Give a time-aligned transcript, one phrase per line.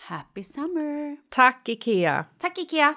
[0.00, 1.16] Happy summer!
[1.28, 2.24] Tack, Ikea!
[2.38, 2.94] Tack Ikea!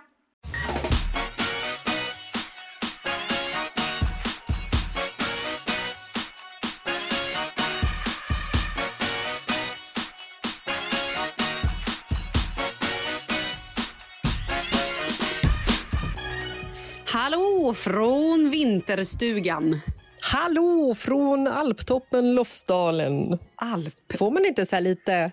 [17.05, 19.79] Hallå från vinterstugan.
[20.21, 23.39] Hallå från alptoppen Lofsdalen.
[23.55, 24.17] Alp.
[24.17, 25.31] Får man inte så här lite...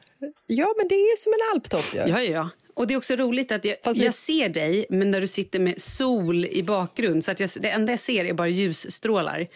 [0.51, 1.95] Ja, men det är som en alptopp.
[1.95, 2.09] Ja.
[2.09, 2.51] Ja, ja.
[2.75, 5.59] Och det är också roligt att jag, Fast jag ser dig, men när du sitter
[5.59, 7.25] med sol i bakgrund.
[7.25, 9.47] Så att jag, det enda jag ser är bara ljusstrålar.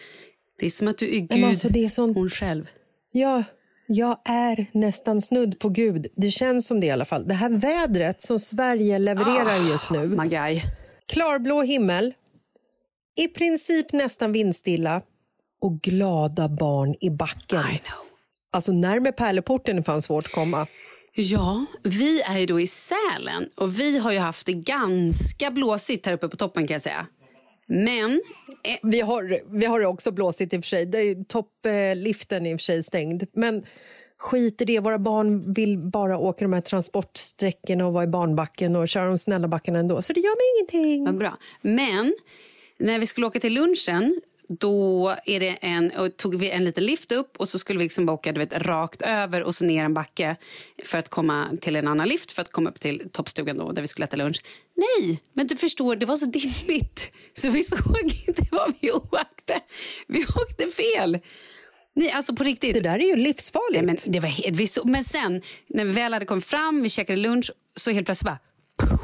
[0.59, 2.69] Det är som att du är Gud, men alltså, det är sånt- hon själv.
[3.11, 3.43] ja,
[3.87, 6.07] jag är nästan snudd på Gud.
[6.15, 7.27] Det känns som det i alla fall.
[7.27, 10.07] Det här vädret som Sverige levererar just nu.
[10.07, 10.63] Magaj.
[11.07, 12.13] Klarblå himmel,
[13.17, 15.01] i princip nästan vindstilla
[15.61, 17.63] och glada barn i backen.
[18.53, 20.67] Alltså närmare pärleporten fanns svårt att komma.
[21.15, 26.05] Ja, vi är ju då i Sälen och vi har ju haft det ganska blåsigt
[26.05, 27.07] här uppe på toppen kan jag säga.
[27.67, 28.11] Men
[28.63, 30.85] eh, Vi har, vi har också blåsigt i och för sig.
[30.85, 33.23] Det är toppliften i och för sig stängd.
[33.35, 33.63] Men
[34.17, 34.79] skit i det.
[34.79, 39.17] Våra barn vill bara åka de här transportsträckorna och vara i barnbacken och köra de
[39.17, 40.01] snälla backarna ändå.
[40.01, 41.05] Så det gör mig ingenting.
[41.05, 41.37] Vad bra.
[41.61, 42.15] Men
[42.79, 44.21] när vi skulle åka till lunchen
[44.59, 47.85] då är det en, och tog vi en liten lift upp och så skulle vi
[47.85, 50.35] liksom bara åka du vet, rakt över och så ner en backe
[50.85, 53.81] för att komma till en annan lift för att komma upp till toppstugan då, där
[53.81, 54.43] vi skulle äta lunch.
[54.75, 59.59] Nej, men du förstår, det var så dimmigt så vi såg inte vad vi åkte.
[60.07, 61.19] Vi åkte fel.
[61.95, 62.73] Nej, alltså på riktigt.
[62.73, 63.85] Det där är ju livsfarligt.
[63.85, 66.81] Nej, men, det var helt, vi så, men sen när vi väl hade kommit fram,
[66.81, 68.39] vi käkade lunch, så helt plötsligt bara
[68.77, 69.01] puff,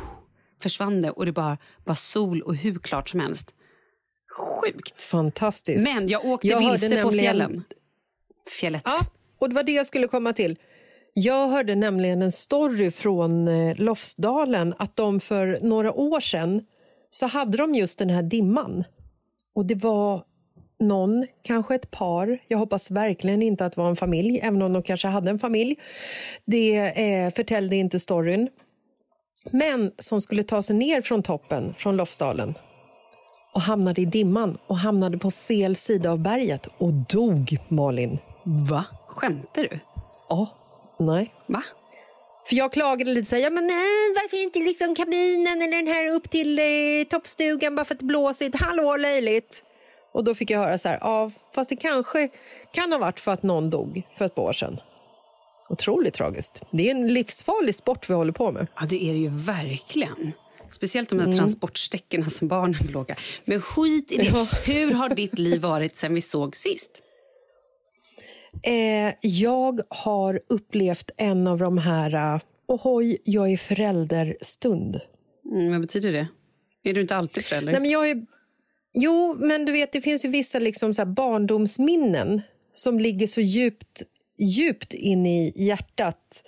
[0.61, 3.55] försvann det och det bara var sol och hur klart som helst.
[4.37, 5.01] Sjukt.
[5.01, 5.93] Fantastiskt.
[5.93, 7.63] Men jag åkte Jag vilse på nämligen- fjällen.
[8.59, 8.81] Fjället.
[8.85, 8.97] Ja,
[9.39, 10.57] och det var det jag skulle komma till.
[11.13, 16.65] Jag hörde nämligen en story från eh, Lofsdalen att de för några år sedan
[17.09, 18.83] så hade de just den här dimman.
[19.55, 20.23] Och det var
[20.79, 24.73] någon, kanske ett par, jag hoppas verkligen inte att det var en familj, även om
[24.73, 25.75] de kanske hade en familj.
[26.45, 28.49] Det eh, förtällde inte storyn.
[29.51, 32.53] Men som skulle ta sig ner från toppen, från Lofsdalen
[33.53, 38.19] och hamnade i dimman och hamnade på fel sida av berget och dog, Malin.
[38.43, 38.85] Va?
[39.07, 39.79] Skämtar du?
[40.29, 40.47] Ja.
[40.99, 41.33] Nej.
[41.47, 41.63] Va?
[42.45, 45.87] För jag klagade lite så här, ja, men nej, varför inte liksom kabinen eller den
[45.87, 46.65] här upp till eh,
[47.09, 48.61] toppstugan bara för att det blåsigt?
[48.61, 49.63] Hallå, löjligt.
[50.13, 52.29] Och då fick jag höra så här, ja, fast det kanske
[52.71, 54.79] kan ha varit för att någon dog för ett par år sedan.
[55.69, 56.61] Otroligt tragiskt.
[56.71, 58.67] Det är en livsfarlig sport vi håller på med.
[58.79, 60.33] Ja, det är det ju verkligen.
[60.69, 61.37] Speciellt de där Mm.
[61.37, 63.15] transportsträckorna som barnen åka.
[63.45, 64.23] Men skit i det.
[64.23, 64.47] Ja.
[64.65, 67.01] Hur har ditt liv varit sen vi såg sist?
[68.63, 75.01] Eh, jag har upplevt en av de här, uh, ohoj, jag är förälder-stund.
[75.51, 76.27] Mm, vad betyder det?
[76.83, 77.71] Är du inte alltid förälder?
[77.71, 78.25] Nej, men jag är...
[78.93, 82.41] Jo, men du vet, det finns ju vissa liksom så här barndomsminnen
[82.73, 84.03] som ligger så djupt,
[84.39, 86.43] djupt in i hjärtat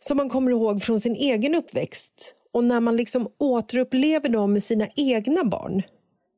[0.00, 2.34] som man kommer ihåg från sin egen uppväxt.
[2.56, 5.82] Och när man liksom återupplever dem med sina egna barn,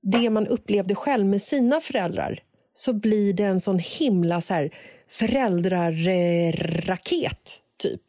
[0.02, 2.42] det man upplevde själv med sina föräldrar,
[2.74, 4.70] så blir det en sån himla så här
[5.08, 8.02] föräldraraket, typ.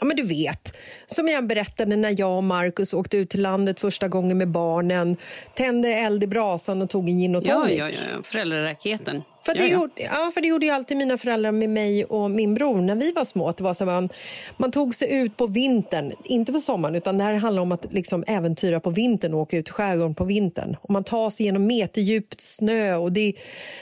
[0.00, 0.76] Ja, men du vet,
[1.06, 5.16] som jag berättade när jag och Markus åkte ut till landet första gången med barnen,
[5.54, 7.78] tände eld i brasan och tog en gin och tonic.
[7.78, 8.22] ja, ja, ja.
[8.22, 9.22] Föräldraraketen.
[9.46, 9.72] För det, ja, ja.
[9.72, 12.94] Gjorde, ja, för det gjorde ju alltid mina föräldrar med mig och min bror när
[12.96, 13.52] vi var små.
[13.52, 14.08] Det var så man,
[14.56, 17.86] man tog sig ut på vintern, inte på sommaren, utan det här handlar om att
[17.92, 20.76] liksom äventyra på vintern och åka ut i skärgården på vintern.
[20.80, 23.34] Och man tar sig genom meterdjupt snö och det är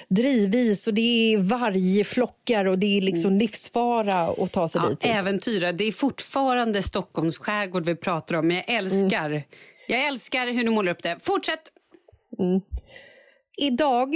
[0.09, 4.15] drivis och det är vargflockar och det är liksom livsfara
[4.45, 5.05] att ta sig Ja, dit.
[5.05, 5.73] äventyra.
[5.73, 8.47] Det är fortfarande Stockholms skärgård vi pratar om.
[8.49, 9.43] Men jag älskar, Mm.
[9.89, 11.17] jag älskar hur du målar upp det.
[11.23, 11.61] Fortsätt!
[13.57, 14.15] Idag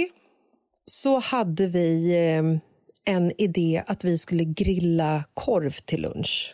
[0.89, 6.53] så hade vi eh, en idé att vi skulle grilla korv till lunch.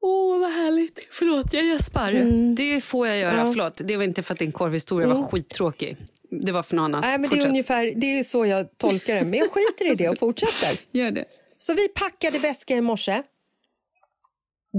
[0.00, 1.06] Åh, vad härligt.
[1.10, 2.12] Förlåt, jag gäspar.
[2.56, 3.32] Det får jag göra.
[3.32, 3.46] Mm.
[3.46, 3.52] Ja.
[3.52, 3.80] Förlåt.
[3.84, 5.96] Det var inte för att din korvhistoria var skittråkig.
[6.30, 7.00] Det var för något annat.
[7.00, 9.24] Nej, men det, är ungefär, det är så jag tolkar det.
[9.24, 10.80] Men jag skiter i det och fortsätter.
[10.98, 11.24] Gör det.
[11.58, 13.22] Så vi packade väska i morse,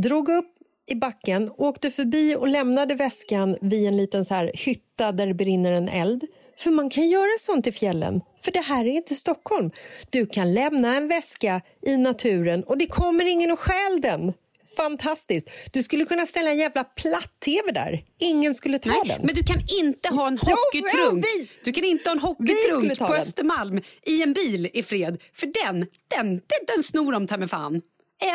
[0.03, 0.53] drog upp
[0.91, 5.33] i backen, åkte förbi och lämnade väskan vid en liten så här hytta där det
[5.33, 6.23] brinner en eld.
[6.57, 9.71] För man kan göra sånt i fjällen, för det här är inte Stockholm.
[10.09, 14.33] Du kan lämna en väska i naturen och det kommer ingen och stjäl den.
[14.77, 15.49] Fantastiskt.
[15.73, 18.03] Du skulle kunna ställa en jävla platt-tv där.
[18.19, 19.21] Ingen skulle ta Nej, den.
[19.25, 21.25] men du kan inte ha en Jo, hockeytrunk.
[21.25, 23.21] ja, vi- Du kan inte ha en hockeytrunk på den.
[23.21, 25.21] Östermalm i en bil i fred.
[25.33, 25.79] För den,
[26.15, 26.41] den, den,
[26.75, 27.81] den snor de ta mig fan.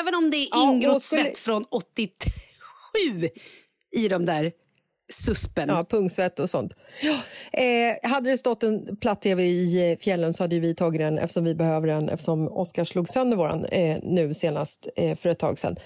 [0.01, 3.29] Även om det är Ja, ingrott skulle- svett från 87
[3.97, 4.53] i de där
[5.13, 5.69] suspen.
[5.69, 6.75] Ja, pungsvett och sånt.
[7.03, 7.19] Ja,
[7.61, 11.19] eh, hade det stått en platt-tv i eh, fjällen så hade ju vi tagit den
[11.19, 15.39] eftersom vi behöver den eftersom Oskar slog sönder våran eh, nu senast eh, för ett
[15.39, 15.77] tag sedan.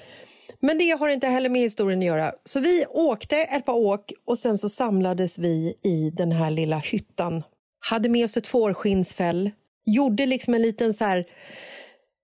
[0.61, 2.33] Men det har inte heller med historien att göra.
[2.45, 6.79] Så vi åkte ett par åk och sen så samlades vi i den här lilla
[6.79, 7.43] hyttan.
[7.81, 9.51] Hade med oss ett fårskinnsfäll.
[9.87, 11.25] Gjorde liksom en liten så här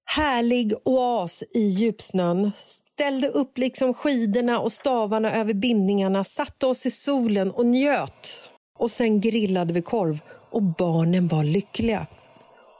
[0.04, 2.52] härlig oas i djupsnön.
[2.56, 8.50] Ställde upp liksom skidorna och stavarna över bindningarna, satte oss i solen och njöt.
[8.78, 10.18] Och sen grillade vi korv
[10.50, 12.06] och barnen var lyckliga.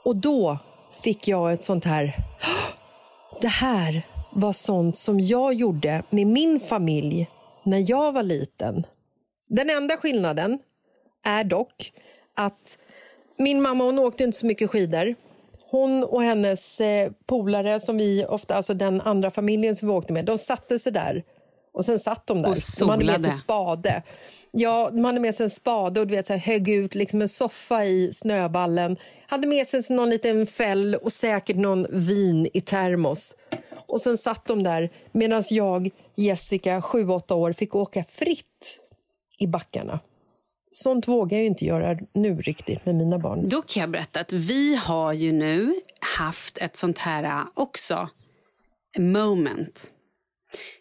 [0.05, 0.57] Och då
[1.03, 2.15] fick jag ett sånt här...
[3.41, 7.29] Det här var sånt som jag gjorde med min familj
[7.63, 8.85] när jag var liten.
[9.49, 10.59] Den enda skillnaden
[11.25, 11.93] är dock
[12.35, 12.77] att
[13.37, 15.15] min mamma hon åkte inte så mycket skidor.
[15.73, 20.13] Hon och hennes eh, polare, som vi ofta, alltså den andra familjen som vi åkte
[20.13, 21.23] med, de satte sig där.
[21.73, 22.49] Och sen satt de där.
[22.49, 23.37] Och de hade med sig solade.
[23.37, 24.03] spade.
[24.51, 27.21] Ja, de hade med sig en spade och du vet, så här, högg ut liksom
[27.21, 28.97] en soffa i snöballen.
[29.27, 33.35] Hade med sig någon liten fäll och säkert någon vin i termos.
[33.73, 38.79] Och sen satt de där medan jag, Jessica, 7-8 år, fick åka fritt
[39.37, 39.99] i backarna.
[40.75, 43.49] Sånt vågar jag inte göra nu riktigt med mina barn.
[43.49, 45.81] Då kan jag berätta att vi har ju nu
[46.17, 48.09] haft ett sånt här äh, också
[48.99, 49.91] moment.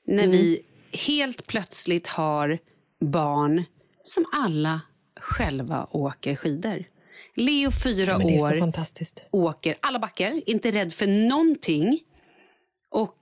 [0.06, 0.62] När vi
[1.06, 2.58] helt plötsligt har
[3.00, 3.64] barn
[4.02, 4.80] som alla
[5.20, 6.84] själva åker skidor.
[7.36, 8.72] Leo, fyra så år,
[9.30, 12.00] åker alla backar, inte rädd för någonting.
[12.90, 13.16] Och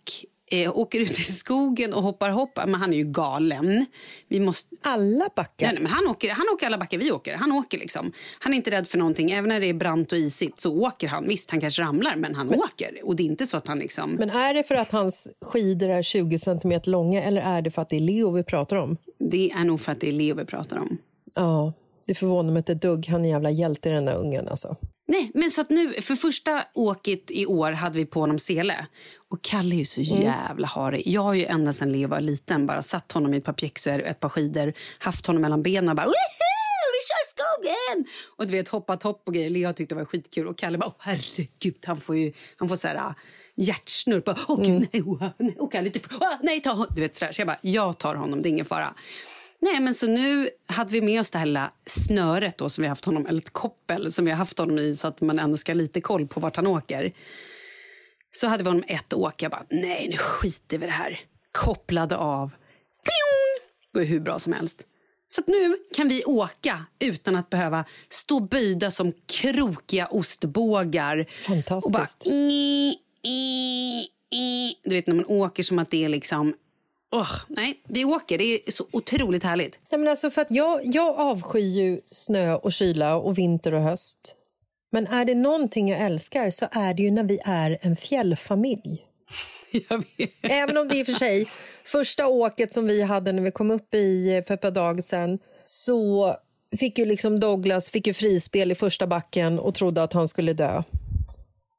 [0.50, 2.56] eh, åker ut i skogen och hoppar hopp.
[2.56, 3.86] Men han är ju galen.
[4.28, 4.76] Vi måste...
[4.82, 5.66] Alla backar?
[5.66, 7.36] Nej, nej, men han, åker, han åker alla backar vi åker.
[7.36, 8.12] Han åker liksom.
[8.38, 9.30] Han är inte rädd för någonting.
[9.30, 11.28] Även när det är brant och isigt så åker han.
[11.28, 13.00] Visst, han kanske ramlar, men han åker.
[13.02, 14.10] Och det är inte så att han liksom...
[14.10, 17.82] Men är det för att hans skidor är 20 centimeter långa eller är det för
[17.82, 18.96] att det är Leo vi pratar om?
[19.18, 20.98] Det är nog för att det är Leo vi pratar om.
[21.34, 21.72] Ja,
[22.06, 23.06] det förvånar mig inte ett dugg.
[23.08, 24.76] Han är en jävla hjälte den där ungen alltså.
[25.10, 28.86] Nej, men så att nu, för första åket i år hade vi på honom sele.
[29.28, 31.02] Och Kalle är ju så jävla harig.
[31.06, 34.00] Jag har ju ända sedan Leo var liten bara satt honom i ett par pjäxor
[34.00, 36.12] och ett par skidor, haft honom mellan benen och bara Woho!
[36.92, 38.06] vi kör skogen!
[38.36, 39.50] Och du vet hoppat hopp och grejer.
[39.50, 42.76] Leo tyckte det var skitkul och Kalle bara Åh, herregud, han får ju han får
[42.76, 43.14] så här ah,
[43.54, 46.86] hjärtsnurr Åh gud, nej, oh, nej, oh, Kalle, oh, nej, ta honom.
[46.94, 47.32] Du vet sådär.
[47.32, 48.94] Så jag bara, jag tar honom, det är ingen fara.
[49.62, 52.88] Nej, men så nu hade vi med oss det här lilla snöret då som vi
[52.88, 55.56] haft honom, eller ett koppel som vi har haft honom i så att man ändå
[55.56, 57.12] ska ha lite koll på vart han åker.
[58.30, 59.42] Så hade vi honom ett åk.
[59.42, 61.20] Jag bara, nej nu skiter vi i det här.
[61.52, 62.50] Kopplade av.
[63.04, 63.70] Pling!
[63.94, 64.86] Går hur bra som helst.
[65.28, 71.26] Så nu kan vi åka utan att behöva stå böjda som krokiga ostbågar.
[71.46, 72.26] Fantastiskt.
[72.26, 74.74] Och bara, i, i, i.
[74.84, 76.54] Du vet när man åker som att det är liksom...
[77.12, 78.38] Oh, nej, vi åker.
[78.38, 79.78] Det är så otroligt härligt.
[79.90, 83.82] Nej, men alltså för att jag, jag avskyr ju snö och kyla och vinter och
[83.82, 84.36] höst.
[84.92, 89.06] Men är det någonting jag älskar så är det ju när vi är en fjällfamilj.
[90.42, 91.46] Även om det i och för sig,
[91.84, 95.38] första åket som vi hade när vi kom upp i för ett par dagar sedan
[95.62, 96.36] så
[96.78, 100.52] fick ju liksom Douglas fick ju frispel i första backen och trodde att han skulle
[100.52, 100.82] dö.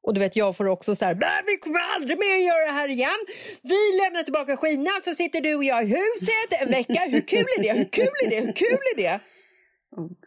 [0.03, 2.71] Och du vet, jag får också så här, "Nej, vi kommer aldrig mer göra det
[2.71, 3.19] här igen.
[3.61, 7.01] Vi lämnar tillbaka skinan så sitter du och jag i huset en vecka.
[7.09, 7.73] Hur kul är det?
[7.77, 8.39] Hur kul är det?
[8.45, 9.19] Hur kul är det?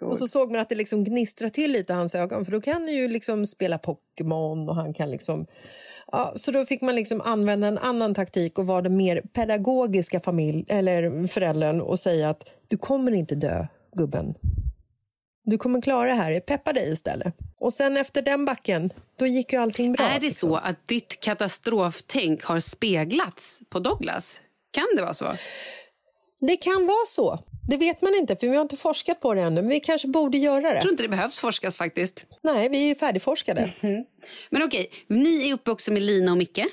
[0.00, 2.60] och så såg man att det liksom gnistrade till lite i hans ögon för då
[2.60, 5.46] kan han ju liksom spela Pokémon och han kan liksom...
[6.12, 10.20] Ja, så då fick man liksom använda en annan taktik och vara den mer pedagogiska
[10.20, 13.66] familj, eller föräldern och säga att du kommer inte dö,
[13.96, 14.34] gubben.
[15.44, 16.40] Du kommer klara det här.
[16.40, 17.34] Peppa dig istället.
[17.58, 20.06] Och sen efter den backen, då gick ju allting bra.
[20.06, 24.40] Är det så att ditt katastroftänk har speglats på Douglas?
[24.70, 25.26] Kan det vara så?
[26.40, 27.38] Det kan vara så.
[27.68, 29.60] Det vet man inte, för vi har inte forskat på det ännu.
[29.62, 30.68] Men vi kanske borde göra det.
[30.68, 32.24] Jag tror inte det behövs forskas faktiskt.
[32.42, 33.70] Nej, vi är färdigforskade.
[34.50, 36.64] Men okej, ni är uppe också med Lina och Micke.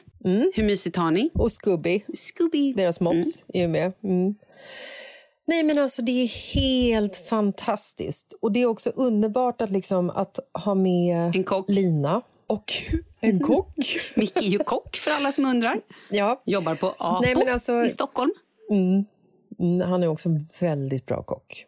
[0.54, 1.30] Hur mysigt har ni?
[1.34, 2.74] Och Scooby, Scooby.
[2.74, 3.94] deras mops, är ju med.
[4.04, 4.36] Mm.
[5.52, 8.34] Nej, men alltså det är helt fantastiskt.
[8.42, 11.70] Och det är också underbart att, liksom, att ha med En kock.
[11.70, 12.22] Lina.
[12.48, 12.74] Och
[13.22, 13.76] en kock.
[14.16, 15.82] Micke är ju kock för alla som undrar.
[16.10, 16.42] ja.
[16.46, 18.32] Jobbar på Apo Nej, men alltså- i Stockholm.
[18.72, 21.66] Mm, han är också en väldigt bra kock.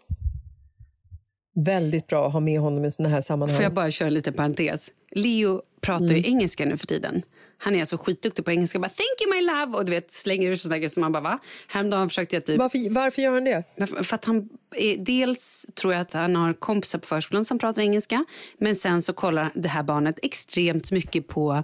[1.55, 3.55] Väldigt bra att ha med honom i såna här sammanhang.
[3.55, 4.91] Får jag bara köra lite parentes?
[5.11, 7.21] Leo pratar ju engelska nu för tiden.
[7.63, 8.79] Han är alltså skitduktig på engelska.
[8.79, 9.77] Bara, Thank you my love!
[9.77, 11.39] Och du vet, slänger ur sådana grejer som man bara va?
[11.67, 12.59] Häromdagen försökte jag typ...
[12.59, 13.63] varför, varför gör han det?
[13.77, 14.49] För för att han,
[14.97, 18.25] dels tror jag att han har kompisar på förskolan som pratar engelska.
[18.57, 21.63] Men sen så kollar det här barnet extremt mycket på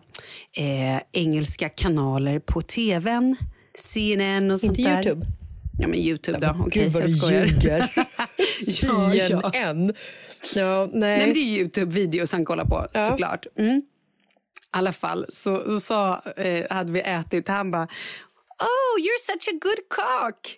[0.58, 3.36] eh, engelska kanaler på tvn.
[3.76, 5.04] CNN och sånt Inte där.
[5.06, 5.26] Youtube?
[5.80, 6.64] Ja, men Youtube då.
[6.68, 7.46] Okej, vad jag skojar.
[7.46, 7.92] ljuger.
[8.84, 9.52] Ja, ja.
[9.52, 9.94] CNN.
[10.56, 11.18] Ja, nej.
[11.18, 13.08] Nej, men det är Youtube-videos han kollar på, Ja.
[13.08, 13.46] såklart.
[13.58, 13.82] Mm.
[14.72, 17.48] Alla fall så, så sa, eh, hade vi ätit.
[17.48, 17.84] Han bara,
[18.60, 20.58] oh, you're such a good cook.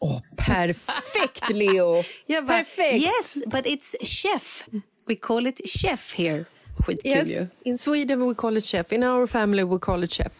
[0.00, 1.92] Åh, perfekt, Leo!
[2.28, 2.94] Bara, perfekt!
[3.04, 4.68] yes, but it's chef.
[5.06, 6.44] We call it chef here.
[6.86, 7.46] Skitkul Yes, ju.
[7.64, 8.92] in Sweden we call it chef.
[8.92, 10.32] In our family we call it chef.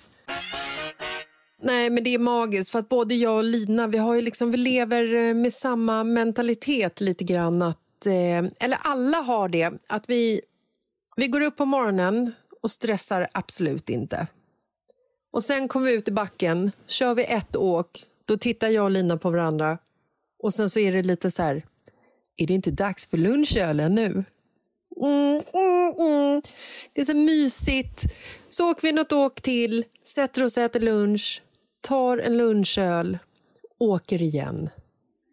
[1.63, 4.51] Nej, men det är magiskt för att både jag och Lina, vi har ju liksom,
[4.51, 10.11] vi lever eh, med samma mentalitet lite grann att, eh, eller alla har det, att
[10.11, 10.41] vi,
[11.17, 12.33] vi går upp på morgonen
[12.69, 14.27] och stressar absolut inte.
[15.33, 18.91] Och sen kommer vi ut i backen, kör vi ett åk, då tittar jag och
[18.91, 19.79] Lina på varandra
[20.43, 21.67] och sen så är det lite så här,
[22.37, 24.25] är det inte dags för lunchölen nu?
[25.03, 26.43] Mm, mm, mm.
[26.93, 28.05] Det är så mysigt.
[28.49, 31.43] Så åker vi något åk till, sätter oss och äter lunch,
[31.81, 33.19] tar en lunchöl,
[33.79, 34.71] åker igen.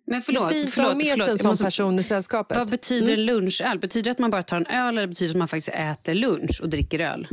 [0.07, 1.23] Men det förlåt, är fint att ha med förlåt.
[1.25, 2.57] sig en sån måste- person i sällskapet.
[2.57, 3.79] Vad betyder en lunchöl?
[3.79, 6.13] Betyder det att man bara tar en öl eller betyder det att man faktiskt äter
[6.15, 7.27] lunch och dricker öl?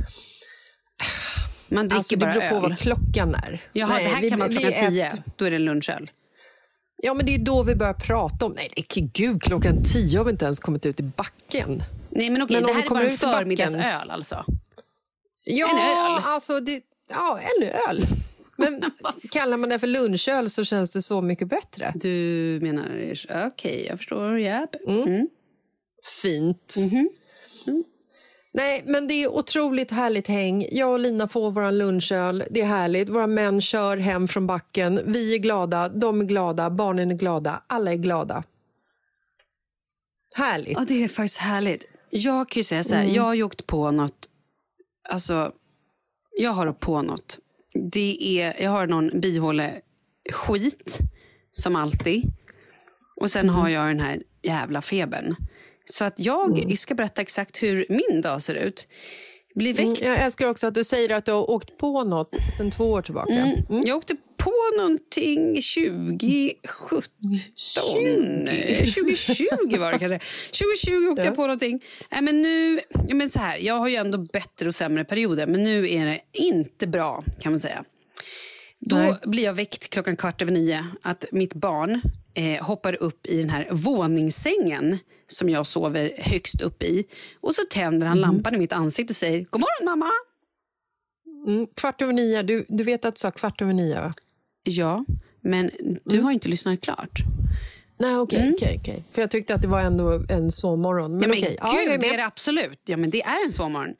[1.68, 2.62] Man dricker Alltså, det bara beror på öl.
[2.62, 3.60] vad klockan är.
[3.72, 5.08] Jaha, Nej, det här vi- kan vi klockan tio.
[5.08, 6.10] äter- Då är det en lunchöl.
[7.04, 8.52] Ja, men det är då vi börjar prata om...
[8.52, 11.82] Nej, det gud, klockan tio har vi inte ens kommit ut i backen.
[12.10, 14.44] Nej, men okej, Men det här är kommer bara en förmiddagsöl alltså.
[15.44, 15.76] Ja, En
[16.16, 16.22] öl?
[16.24, 16.60] alltså...
[16.60, 18.06] Det, ja, en öl.
[18.70, 18.90] Men
[19.30, 21.92] kallar man det för lunchöl så känns det så mycket bättre.
[21.94, 23.14] Du menar,
[23.46, 24.38] okej, jag förstår.
[24.38, 24.66] Ja.
[24.88, 25.28] Mm.
[26.22, 26.74] Fint.
[28.54, 30.66] Nej, men det är otroligt härligt häng.
[30.70, 32.44] Jag och Lina får vår lunchöl.
[32.50, 33.08] Det är härligt.
[33.08, 35.00] Våra män kör hem från backen.
[35.06, 37.62] Vi är glada, de är glada, barnen är glada.
[37.66, 38.44] Alla är glada.
[40.34, 40.72] Härligt.
[40.78, 41.84] Ja, det är faktiskt härligt.
[42.10, 43.14] Jag kan säga så här, Mm.
[43.14, 44.28] jag har åkt på något,
[45.08, 45.52] alltså,
[46.38, 47.38] jag har på något.
[47.74, 49.80] Det är, jag har någon bihåle
[50.32, 50.98] skit,
[51.52, 52.24] som alltid.
[53.16, 53.54] Och sen Mm.
[53.54, 55.36] har jag den här jävla febern.
[55.84, 56.76] Så att jag Mm.
[56.76, 58.88] ska berätta exakt hur min dag ser ut.
[59.54, 60.04] Blir Mm, väckt.
[60.04, 63.02] Jag älskar också att du säger att du har åkt på något sen två år
[63.02, 63.32] tillbaka.
[63.32, 63.82] Mm.
[63.86, 67.02] Jag åkte på någonting 2017.
[67.56, 68.46] 20.
[68.76, 70.20] 2020 var det kanske.
[70.46, 71.84] 2020 åkte jag på någonting.
[72.10, 75.46] Nej, men nu, ja, men så här, jag har ju ändå bättre och sämre perioder,
[75.46, 77.84] men nu är det inte bra kan man säga.
[78.80, 79.14] Då Nej.
[79.22, 82.00] blir jag väckt klockan kvart över nio att mitt barn
[82.34, 87.04] eh, hoppar upp i den här våningssängen som jag sover högst upp i.
[87.40, 90.10] Och så tänder han lampan i mitt ansikte och säger God morgon mamma!
[91.46, 92.42] Mm, kvart över nio.
[92.42, 94.12] Du, du vet att du sa kvart över nio, va?
[94.62, 95.04] Ja,
[95.40, 95.70] men
[96.04, 97.20] du har inte lyssnat klart.
[97.98, 98.52] Nej, okej.
[98.54, 99.04] okej, okej.
[99.10, 101.18] För jag tyckte att det var ändå en sovmorgon.
[101.18, 101.38] Men Mm.
[101.38, 101.56] ja, men.
[101.60, 102.12] Ja, är gud, det med.
[102.14, 102.80] är det absolut.
[102.84, 103.94] Ja, men det är en sovmorgon.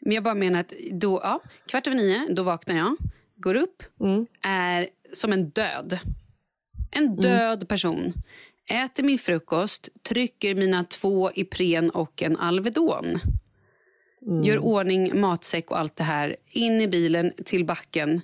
[0.00, 2.96] Men jag bara menar att då, ja, kvart över nio, då vaknar jag,
[3.36, 4.26] går upp, Mm.
[4.44, 5.98] är som en död.
[6.90, 8.12] En död person.
[8.70, 13.18] Äter min frukost, trycker mina två Ipren och en Alvedon.
[14.26, 14.42] Mm.
[14.44, 16.36] Gör ordning matsäck och allt det här.
[16.46, 18.20] In i bilen till backen.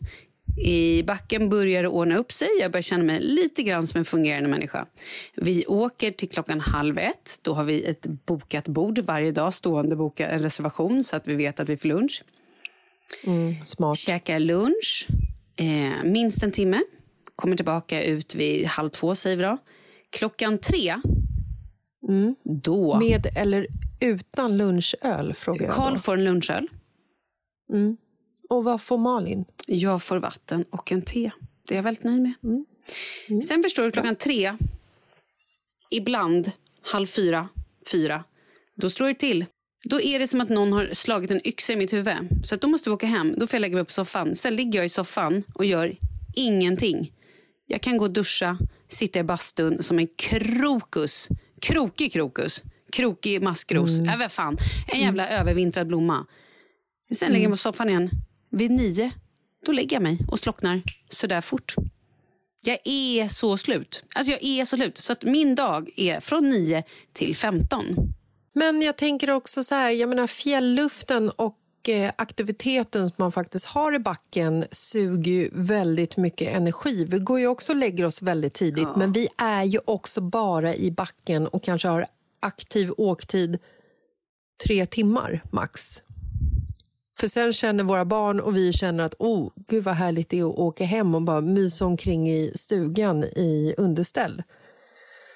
[0.60, 2.48] I backen börjar det ordna upp sig.
[2.60, 4.86] Jag börjar känna mig lite grann som en fungerande människa.
[5.34, 7.38] Vi åker till klockan halv ett.
[7.42, 9.54] Då har vi ett bokat bord varje dag.
[9.54, 12.22] Stående boka en reservation så att vi vet att vi får lunch.
[13.24, 13.98] Mm, smart.
[13.98, 15.06] Käkar lunch.
[15.56, 16.82] Eh, minst en timme.
[17.36, 19.58] Kommer tillbaka ut vid halv två säger vi då.
[20.10, 20.94] Klockan tre.
[22.44, 22.94] Då.
[22.94, 23.08] Mm.
[23.08, 23.66] Med eller
[24.00, 25.98] utan lunchöl, frågar jag Karl då.
[25.98, 26.68] får en lunchöl.
[28.48, 29.44] Och vad får Malin?
[29.66, 31.30] Jag får vatten och en te.
[31.68, 32.34] Det är jag väldigt nöjd med.
[33.44, 34.56] Sen förstår du, klockan tre,
[35.90, 36.50] ibland
[36.82, 37.48] halv fyra,
[37.92, 38.24] fyra,
[38.76, 39.44] då slår det till.
[39.84, 42.16] Då är det som att någon har slagit en yxa i mitt huvud.
[42.44, 43.34] Så att då måste vi åka hem.
[43.38, 44.36] Då får jag lägga mig på soffan.
[44.36, 45.96] Sen ligger jag i soffan och gör
[46.34, 47.12] ingenting.
[47.66, 48.58] Jag kan gå och duscha,
[48.88, 51.28] sitta i bastun som en krokus.
[51.60, 52.62] Krokig krokus.
[52.92, 53.98] Krokig maskros.
[53.98, 54.56] Äh, vad fan.
[54.86, 56.26] En jävla övervintrad blomma.
[57.14, 58.10] Sen lägger jag mig på soffan igen.
[58.50, 59.10] Vid nio,
[59.66, 61.74] då lägger jag mig och slocknar sådär fort.
[62.62, 64.04] Jag är så slut.
[64.14, 64.98] Alltså jag är så slut.
[64.98, 66.82] Så att min dag är från 9
[67.12, 67.84] till 15.
[68.52, 71.58] Men jag tänker också så här, jag menar fjällluften och
[71.88, 77.04] eh, aktiviteten som man faktiskt har i backen suger ju väldigt mycket energi.
[77.04, 80.74] Vi går ju också och lägger oss väldigt tidigt, men vi är ju också bara
[80.74, 82.06] i backen och kanske har
[82.40, 83.58] aktiv åktid
[84.64, 86.02] tre timmar max.
[87.20, 90.50] För sen känner våra barn och vi känner att oh, gud vad härligt det är
[90.50, 94.42] att åka hem och bara mysa omkring i stugan i underställ.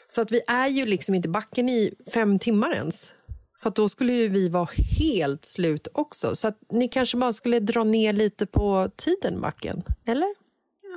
[0.07, 3.15] Så att vi är ju liksom inte backen i fem timmar ens.
[3.63, 4.69] För då skulle ju vi vara
[4.99, 6.35] helt slut också.
[6.35, 10.35] Så att ni kanske bara skulle dra ner lite på tiden backen, eller?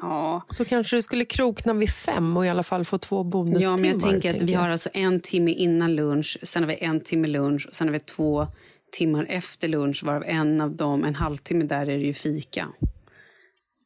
[0.01, 0.41] Ja.
[0.49, 3.77] Så kanske du skulle krokna vid fem och i alla fall få två bonustimmar.
[3.77, 4.59] Ja, men jag tänker att vi jag.
[4.59, 7.93] har alltså en timme innan lunch, sen har vi en timme lunch och sen har
[7.93, 8.47] vi två
[8.95, 12.67] timmar efter lunch varav en av dem, en halvtimme där är det ju fika.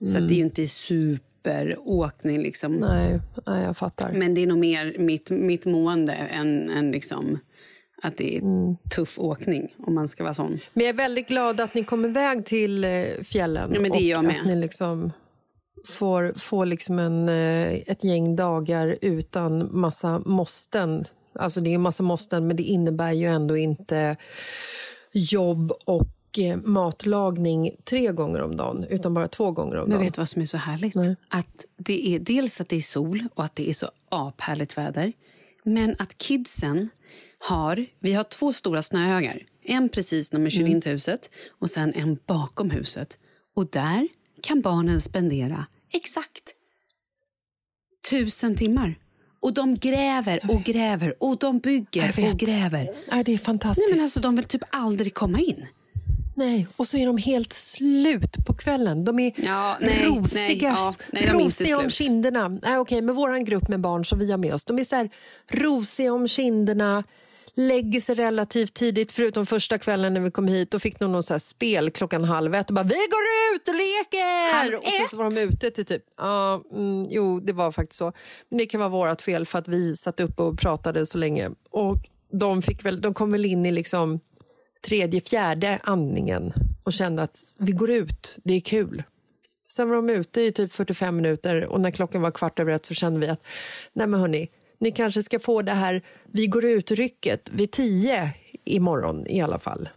[0.06, 2.76] Så att det är ju inte superåkning liksom.
[2.76, 4.12] Nej, nej, jag fattar.
[4.12, 7.40] Men det är nog mer mitt, mitt mående än, än liksom
[8.02, 8.42] att det är
[8.90, 10.60] tuff åkning om man ska vara sån.
[10.74, 13.72] Men jag är väldigt glad att ni kom iväg till eh, fjällen.
[13.74, 14.40] Ja, men det är och jag med.
[14.40, 15.12] Att ni liksom
[15.88, 21.04] får, får liksom en, eh, ett gäng dagar utan massa måsten.
[21.36, 24.16] Alltså det är en massa måsten, men det innebär ju ändå inte
[25.14, 30.04] jobb och eh, matlagning tre gånger om dagen, utan bara två gånger om Men dagen.
[30.04, 30.96] vet du vad som är så härligt?
[31.28, 35.14] Att det är dels att det är sol och att det är så aphärligt väder.
[35.64, 36.90] Men att kidsen
[37.40, 39.40] har, vi har två stora snöhögar.
[39.64, 43.20] En precis när man kör in till huset och sen en bakom huset.
[43.56, 44.08] Och där
[44.42, 46.44] kan barnen spendera exakt
[48.10, 48.96] tusen timmar.
[49.40, 52.90] Och de gräver och gräver och de bygger och gräver.
[53.12, 53.88] Nej, det är fantastiskt.
[53.90, 55.66] Nej, men alltså, de vill typ aldrig komma in.
[56.36, 59.06] Nej, och så är de helt slut på kvällen.
[59.06, 62.48] De är Ja, nej, rosiga, nej, ja, nej, de är om kinderna.
[62.48, 64.96] Nej, okej, men vår grupp med barn som vi har med oss, de är så
[64.96, 65.10] här
[65.52, 67.04] rosiga om kinderna,
[67.60, 70.72] lägger sig relativt tidigt, förutom första kvällen när vi kom hit.
[70.72, 73.76] Då fick de någon så spel klockan halv ett och bara, vi går ut och
[73.76, 74.54] leker!
[74.54, 78.00] Halv och sen så var de ute till typ, ja, mm, jo, det var faktiskt
[78.00, 78.14] så.
[78.50, 81.50] Men det kan vara vårt fel för att vi satt upp och pratade så länge.
[81.72, 81.98] Och
[82.32, 84.20] de, fick väl, de kom väl in i liksom
[84.88, 89.04] tredje, fjärde andningen och kände att vi går ut, det är kul.
[89.72, 92.86] Sen var de ute i typ 45 minuter och när klockan var kvart över ett
[92.86, 93.46] så kände vi att
[93.94, 98.32] nej men hörni, ni kanske ska få det här vi går ut-rycket vid tio
[98.66, 99.90] imorgon i alla fall.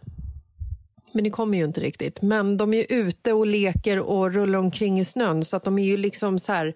[1.13, 2.21] Men det kommer ju inte riktigt.
[2.21, 5.85] Men de är ute och leker och rullar omkring i snön så att de är
[5.85, 6.75] ju liksom så här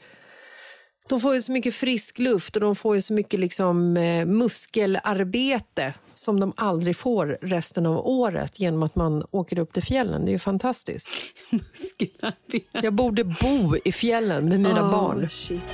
[1.09, 4.25] de får ju så mycket frisk luft och de får ju så mycket liksom, eh,
[4.25, 10.25] muskelarbete som de aldrig får resten av året genom att man åker upp till fjällen.
[10.25, 11.11] Det är ju fantastiskt.
[11.49, 12.67] Muskelarbete.
[12.71, 15.29] Jag borde bo i fjällen med mina Oh, barn.
[15.29, 15.65] Shit.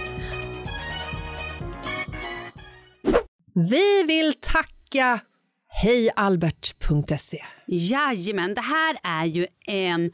[3.56, 5.20] Vi vill tacka
[5.70, 7.44] hejalbert.se.
[7.68, 10.12] Jajamän, det här är ju en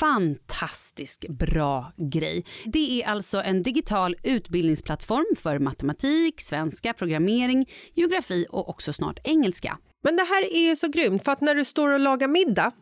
[0.00, 2.44] fantastisk bra grej.
[2.64, 9.78] Det är alltså en digital utbildningsplattform för matematik, svenska, programmering, geografi och också snart engelska.
[10.02, 12.72] Men det här är ju så grymt, för att när du står och lagar middag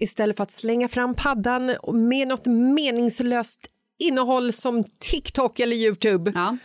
[0.00, 1.76] istället för att slänga fram paddan
[2.08, 3.60] med något meningslöst
[3.98, 6.56] innehåll som TikTok eller Youtube Ja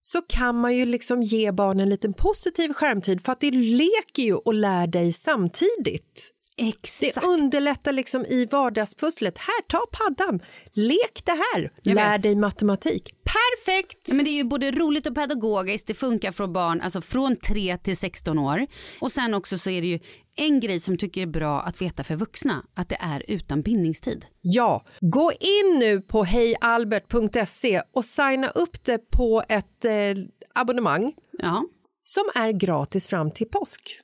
[0.00, 4.22] så kan man ju liksom ge barnen en liten positiv skärmtid för att det leker
[4.22, 6.34] ju och lär dig samtidigt.
[6.58, 7.26] Det Exakt.
[7.26, 9.38] underlättar liksom i vardagspusslet.
[9.38, 10.42] Här, ta paddan,
[10.72, 12.22] lek det här, Jag lär vet.
[12.22, 13.10] dig matematik.
[13.24, 13.98] Perfekt!
[14.08, 15.86] Ja, Men det är ju både roligt och pedagogiskt.
[15.86, 18.66] Det funkar för barn alltså från 3 till 16 år.
[19.00, 19.98] Och sen också så är det ju
[20.36, 22.64] en grej som tycker är bra att veta för vuxna.
[22.74, 24.26] Att det är utan bindningstid.
[24.40, 29.92] Ja, gå in nu på hejalbert.se och signa upp det på ett eh,
[30.54, 31.64] abonnemang Ja,
[32.02, 34.00] som är gratis fram till påsk.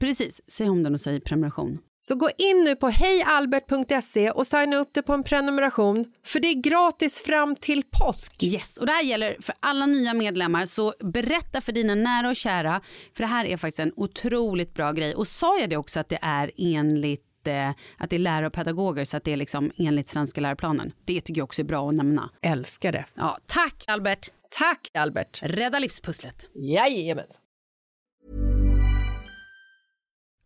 [0.00, 0.40] Precis.
[0.48, 1.78] Säg om den och säg prenumeration.
[2.02, 6.48] Så gå in nu på hejalbert.se och signa upp det på en prenumeration för det
[6.48, 8.42] är gratis fram till påsk.
[8.42, 12.36] Yes, och det här gäller för alla nya medlemmar så berätta för dina nära och
[12.36, 12.80] kära
[13.16, 16.08] för det här är faktiskt en otroligt bra grej och sa jag det också att
[16.08, 19.72] det är enligt eh, att det är lärare och pedagoger så att det är liksom
[19.76, 20.92] enligt svenska läroplanen.
[21.04, 22.30] Det tycker jag också är bra att nämna.
[22.42, 23.04] Älskar det.
[23.14, 24.30] Ja, tack Albert!
[24.50, 25.38] Tack Albert.
[25.42, 26.46] Rädda livspusslet.
[26.54, 27.24] Jajamän.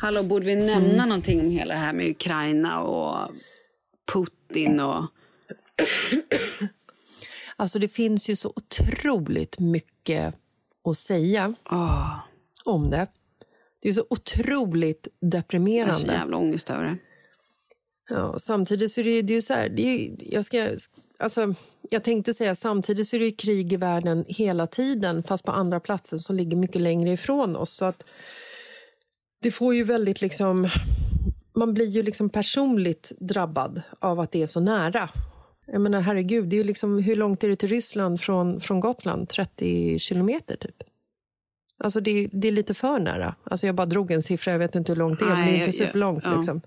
[0.00, 3.30] Hallå, borde vi nämna någonting om hela det här med Ukraina och
[4.12, 5.04] Putin och...
[7.56, 10.34] Alltså det finns ju så otroligt mycket
[10.84, 12.18] att säga Åh,
[12.64, 13.06] om det.
[13.82, 16.12] Det är så otroligt jag har så deprimerande.
[16.12, 16.96] jävla ångest över det.
[18.08, 20.68] Ja, samtidigt så är det ju, det är så här, det är, jag, ska,
[21.18, 21.54] alltså,
[21.90, 25.52] jag tänkte säga samtidigt så är det ju krig i världen hela tiden fast på
[25.52, 27.70] andra platser som ligger mycket längre ifrån oss.
[27.70, 28.04] Så att
[29.42, 30.68] det får ju väldigt liksom...
[31.52, 35.08] Man blir ju liksom personligt drabbad av att det är så nära.
[35.66, 38.80] Jag menar, herregud, det är ju liksom, hur långt är det till Ryssland från, från
[38.80, 39.28] Gotland?
[39.28, 40.76] 30 kilometer, typ.
[41.78, 43.34] Alltså det, det är lite för nära.
[43.44, 45.42] Alltså jag bara drog en siffra, jag vet inte hur långt det är, men det
[45.42, 46.24] är Nej, inte superlångt.
[46.24, 46.34] ja.
[46.34, 46.60] Liksom.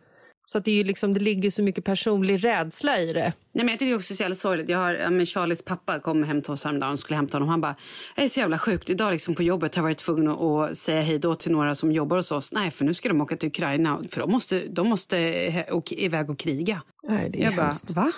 [0.46, 3.34] Så att det, är liksom, det ligger så mycket personlig rädsla i det.
[3.54, 4.70] Nej, men jag tycker också det är så jävla sorgligt.
[4.70, 7.50] Jag har, ja, men Charlies pappa kom hem till oss häromdagen och skulle hämta honom.
[7.50, 7.76] Han bara,
[8.16, 8.90] det är så jävla sjukt.
[8.90, 11.92] Idag liksom på jobbet har jag varit tvungen att, säga hej då till några som
[11.92, 12.54] jobbar hos oss.
[12.54, 14.02] Nej, för nu ska de åka till Ukraina.
[14.10, 16.82] För de måste, de måste och, iväg och kriga.
[17.04, 17.92] Nej, det är jag bara, hemskt.
[17.92, 18.12] va?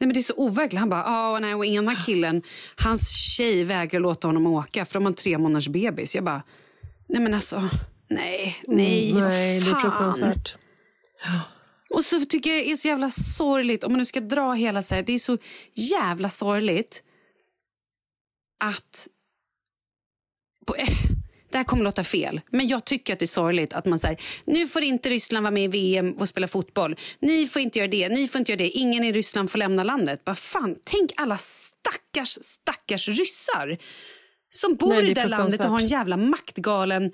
[0.00, 0.80] Nej, men det är så overkligt.
[0.80, 2.42] Han bara, ah, nej, och ena killen,
[2.76, 6.14] hans tjej vägrar låta honom åka för de har en tre månaders bebis.
[6.14, 6.42] Jag bara,
[7.08, 7.68] nej men alltså,
[8.10, 9.80] nej, nej, Mm, nej, det är fan.
[9.80, 10.56] fruktansvärt.
[11.90, 14.82] Och så tycker jag det är så jävla sorgligt, om man nu ska dra hela
[14.82, 15.38] så här, det är så
[15.74, 17.02] jävla sorgligt
[18.64, 19.08] att...
[20.66, 20.88] På, eh,
[21.50, 24.20] det här kommer låta fel, men jag tycker att det är sorgligt att man säger
[24.44, 26.96] nu får inte Ryssland vara med i VM och spela fotboll.
[27.18, 28.68] Ni får inte göra det, ni får inte göra det.
[28.68, 30.24] Ingen i Ryssland får lämna landet.
[30.24, 33.78] Bara fan, tänk alla stackars, stackars ryssar
[34.50, 37.12] som bor Nej, i det landet och har en jävla maktgalen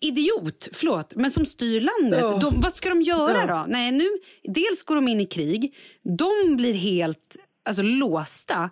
[0.00, 2.20] idiot, förlåt, men som styr landet.
[2.20, 2.38] Ja.
[2.38, 3.46] De, vad ska de göra Ja.
[3.46, 3.66] då?
[3.68, 4.08] Nej, nu,
[4.42, 5.74] dels går de in i krig,
[6.18, 8.70] de blir helt alltså, låsta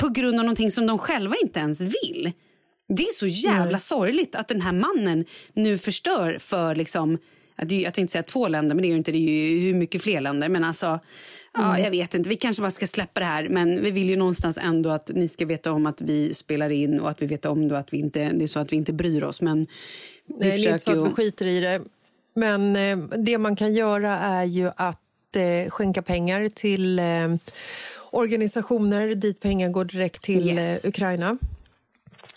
[0.00, 2.32] på grund av någonting som de själva inte ens vill.
[2.88, 3.80] Det är så jävla Nej.
[3.80, 7.18] sorgligt att den här mannen nu förstör för liksom
[7.58, 9.12] jag tänkte säga två länder, men det är ju inte.
[9.12, 10.48] Det är ju hur mycket fler länder.
[10.48, 11.00] Men alltså,
[11.54, 12.28] ja, jag vet inte.
[12.28, 13.48] Vi kanske bara ska släppa det här.
[13.48, 17.00] Men vi vill ju någonstans ändå att ni ska veta om att vi spelar in
[17.00, 18.92] och att vi vet om då att vi inte, det är så att vi inte
[18.92, 19.42] bryr oss.
[19.42, 19.66] Men
[20.26, 21.80] vi Nej, det är inte så att vi skiter i det.
[22.34, 27.04] Men eh, det man kan göra är ju att eh, skänka pengar till eh,
[28.10, 30.84] organisationer dit pengar går direkt till Yes.
[30.84, 31.38] eh, Ukraina.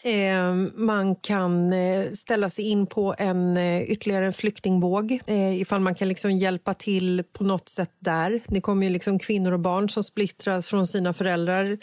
[0.04, 5.80] Eh, man kan eh, ställa sig in på en eh, ytterligare en flyktingvåg eh, ifall
[5.82, 8.41] man kan liksom hjälpa till på något sätt där.
[8.47, 11.78] Det kommer ju liksom kvinnor och barn som splittras från sina föräldrar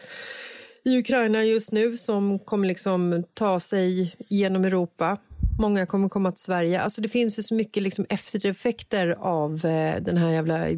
[0.84, 5.16] i Ukraina just nu som kommer liksom ta sig genom Europa.
[5.58, 6.80] Många kommer komma till Sverige.
[6.80, 10.68] Alltså det finns ju så mycket liksom eftereffekter av eh, den här jävla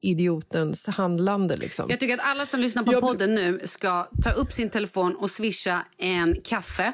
[0.00, 1.56] idiotens handlande.
[1.56, 1.90] Liksom.
[1.90, 5.14] Jag tycker att alla som lyssnar på Jag- podden nu ska ta upp sin telefon
[5.14, 6.92] och swisha en kaffe.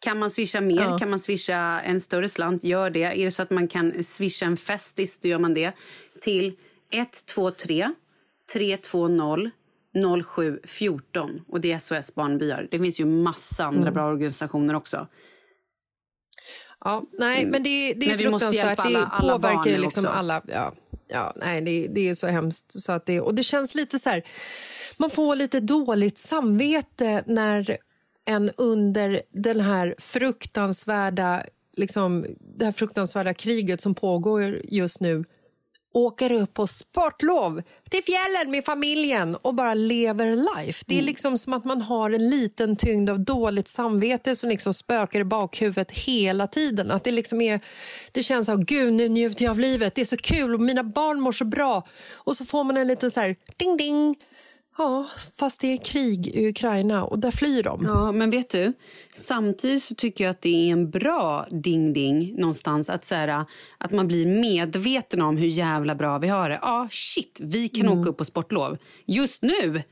[0.00, 0.98] Kan man swisha mer, Ja.
[0.98, 3.02] kan man swisha en större slant, gör det.
[3.02, 5.72] Är det så att man kan swisha en Festis, då gör man det.
[6.20, 6.52] Till
[6.92, 7.92] 123
[8.52, 9.50] 320
[9.94, 11.40] 0714.
[11.48, 12.68] Och det är SOS Barnbyar.
[12.70, 13.94] Det finns ju massa andra Mm.
[13.94, 15.06] bra organisationer också.
[16.86, 18.78] Ja, nej, men det, det är Men fruktansvärt.
[18.78, 20.16] alla- det alla barn påverkar ju liksom också.
[20.16, 20.42] alla.
[20.48, 20.72] Ja,
[21.08, 22.80] ja, nej, det, det är så hemskt.
[22.80, 24.22] Så att det, och det känns lite så här...
[24.96, 27.76] Man får lite dåligt samvete när
[28.24, 31.42] en under den här fruktansvärda,
[31.76, 32.26] liksom,
[32.58, 35.24] det här fruktansvärda kriget som pågår just nu
[35.96, 40.84] åker upp på sportlov till fjällen med familjen och bara lever life.
[40.86, 44.74] Det är liksom som att man har en liten tyngd av dåligt samvete som liksom
[44.74, 46.90] spökar i bakhuvudet hela tiden.
[46.90, 47.60] Att det liksom är,
[48.12, 50.84] det känns som gud nu njuter jag av livet, det är så kul och mina
[50.84, 51.86] barn mår så bra.
[52.14, 54.16] Och så får man en liten så här ding ding.
[54.78, 57.80] Ja, fast det är krig i Ukraina och där flyr de.
[57.84, 58.72] Ja, men vet du,
[59.14, 63.44] samtidigt så tycker jag att det är en bra ding-ding någonstans att, så här,
[63.78, 66.58] att man blir medveten om hur jävla bra vi har det.
[66.62, 68.78] Ja, shit, vi kan åka upp på sportlov.
[69.06, 69.82] Just nu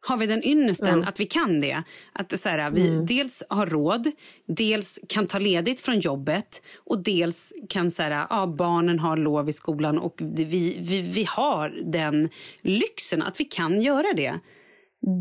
[0.00, 1.82] har vi den ynnesten att vi kan det.
[2.12, 4.10] Att så här, vi dels har råd,
[4.46, 9.48] dels kan ta ledigt från jobbet och dels kan så här, ja, barnen har lov
[9.48, 12.28] i skolan och vi, vi, vi har den
[12.62, 14.34] lyxen att vi kan göra det.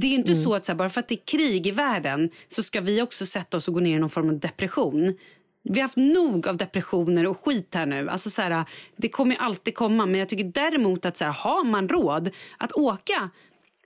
[0.02, 2.30] Det är inte så att så här, bara för att det är krig i världen
[2.48, 5.18] så ska vi också sätta oss och gå ner i någon form av depression.
[5.64, 8.10] Vi har haft nog av depressioner och skit här nu.
[8.10, 10.06] Alltså så här, det kommer alltid komma.
[10.06, 13.30] Men jag tycker däremot att så här, har man råd att åka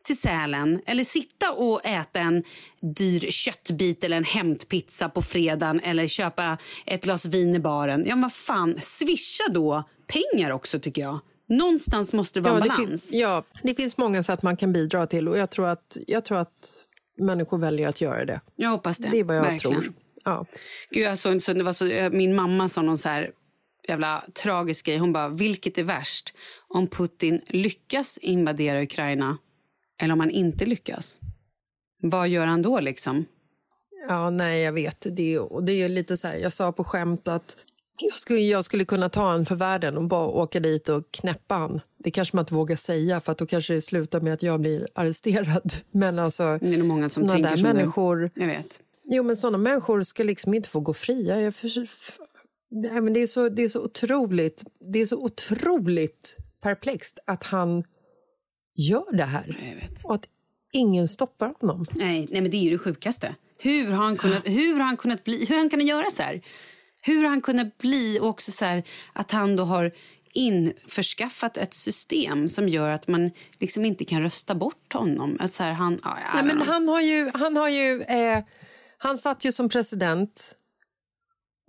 [0.04, 2.44] till Sälen eller sitta och äta en
[2.96, 8.04] dyr köttbit eller en hämtpizza på fredagen eller köpa ett glas vin i baren.
[8.08, 11.20] Ja, men fan, swisha då pengar också tycker jag.
[11.50, 13.10] Någonstans måste det vara en det, balans.
[13.10, 16.26] fin- ja, det finns många sätt man kan bidra till och jag tror att, jag
[16.26, 16.74] tror att
[17.18, 18.42] människor väljer att göra det.
[18.56, 19.10] Jag hoppas det.
[19.12, 19.82] Det är vad jag Verkligen.
[19.82, 19.94] tror.
[20.24, 20.46] Ja.
[20.90, 23.32] Gud, jag såg, så, det var så, eh, min mamma sa någon så här
[23.88, 24.98] jävla tragisk grej.
[24.98, 26.34] Hon bara, vilket är värst?
[26.68, 29.38] Om Putin lyckas invadera Ukraina
[30.02, 31.18] eller om han inte lyckas?
[32.02, 33.26] Vad gör han då liksom?
[34.08, 35.08] Ja, nej, jag vet.
[35.12, 37.58] Det är, och det är lite så här, jag sa på skämt att
[38.00, 41.56] jag skulle, jag skulle kunna ta en för världen och bara åka dit och knäppa
[41.56, 41.82] han.
[41.98, 44.60] Det kanske man inte vågar säga för att då kanske det slutar med att jag
[44.60, 45.74] blir arresterad.
[45.92, 48.18] Men alltså, Det är nog många som tänker där som människor...
[48.18, 48.42] du.
[48.42, 48.82] Jag vet.
[49.04, 51.42] Jo, men såna människor ska liksom inte få gå fria.
[51.42, 51.70] Jag för,
[52.72, 57.44] nej, men det, är så, det är så otroligt Det är så otroligt perplext att
[57.44, 57.84] han
[58.90, 59.60] gör det här.
[59.70, 60.06] Jag vet.
[60.06, 60.28] Och att
[60.72, 61.86] ingen stoppar honom.
[61.92, 63.36] Nej, nej, men det är ju det sjukaste.
[63.58, 66.22] Hur har han kunnat, hur har han kunnat bli, hur har han kunnat göra så
[66.24, 66.42] här?
[67.02, 69.92] Hur har han kunnat bli och också så här att han då har
[70.34, 75.38] införskaffat ett system som gör att man liksom inte kan rösta bort honom.
[75.40, 77.32] Att så här, han, ja, Nej, men han har ju...
[77.34, 78.44] Han, har ju eh,
[78.98, 80.58] han satt ju som president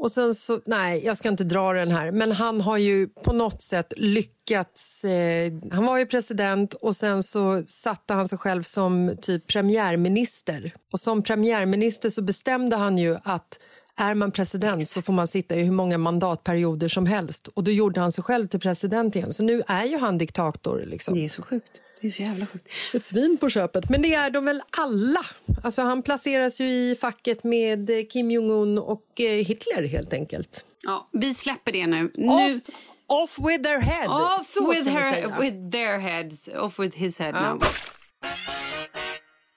[0.03, 3.33] och sen så, nej, jag ska inte dra den här, men han har ju på
[3.33, 5.05] något sätt lyckats.
[5.05, 10.75] Eh, han var ju president och sen så satte han sig själv som typ premiärminister.
[10.93, 13.61] Och som premiärminister så bestämde han ju att
[13.97, 17.49] är man president så får man sitta i hur många mandatperioder som helst.
[17.49, 19.33] Och då gjorde han sig själv till president igen.
[19.33, 20.83] Så nu är ju han diktator.
[20.87, 21.15] Liksom.
[21.15, 21.81] Det är så sjukt.
[22.03, 22.69] Det är så jävla sjukt.
[22.95, 23.89] Ett svin på köpet.
[23.89, 25.21] Men det är de väl alla?
[25.63, 30.67] Alltså han placeras ju i facket med Kim Jong-Un och eh, Hitler helt enkelt.
[30.83, 32.13] Ja, vi släpper det nu.
[32.15, 32.57] nu...
[32.57, 32.63] Off,
[33.07, 34.09] off with their head.
[34.35, 36.49] Off Så with, her, with their heads.
[36.49, 37.55] Off with his head Ja.
[37.55, 37.63] now.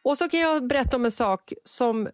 [0.04, 2.08] Och så kan jag berätta om en sak som,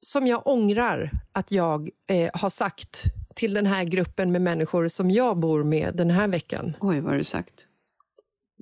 [0.00, 3.02] som jag ångrar att jag eh, har sagt
[3.34, 6.76] till den här gruppen med människor som jag bor med den här veckan.
[6.80, 7.54] Oj, vad har du sagt?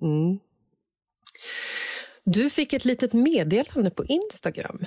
[0.03, 0.39] Mm.
[2.25, 4.79] Du fick ett litet meddelande på Instagram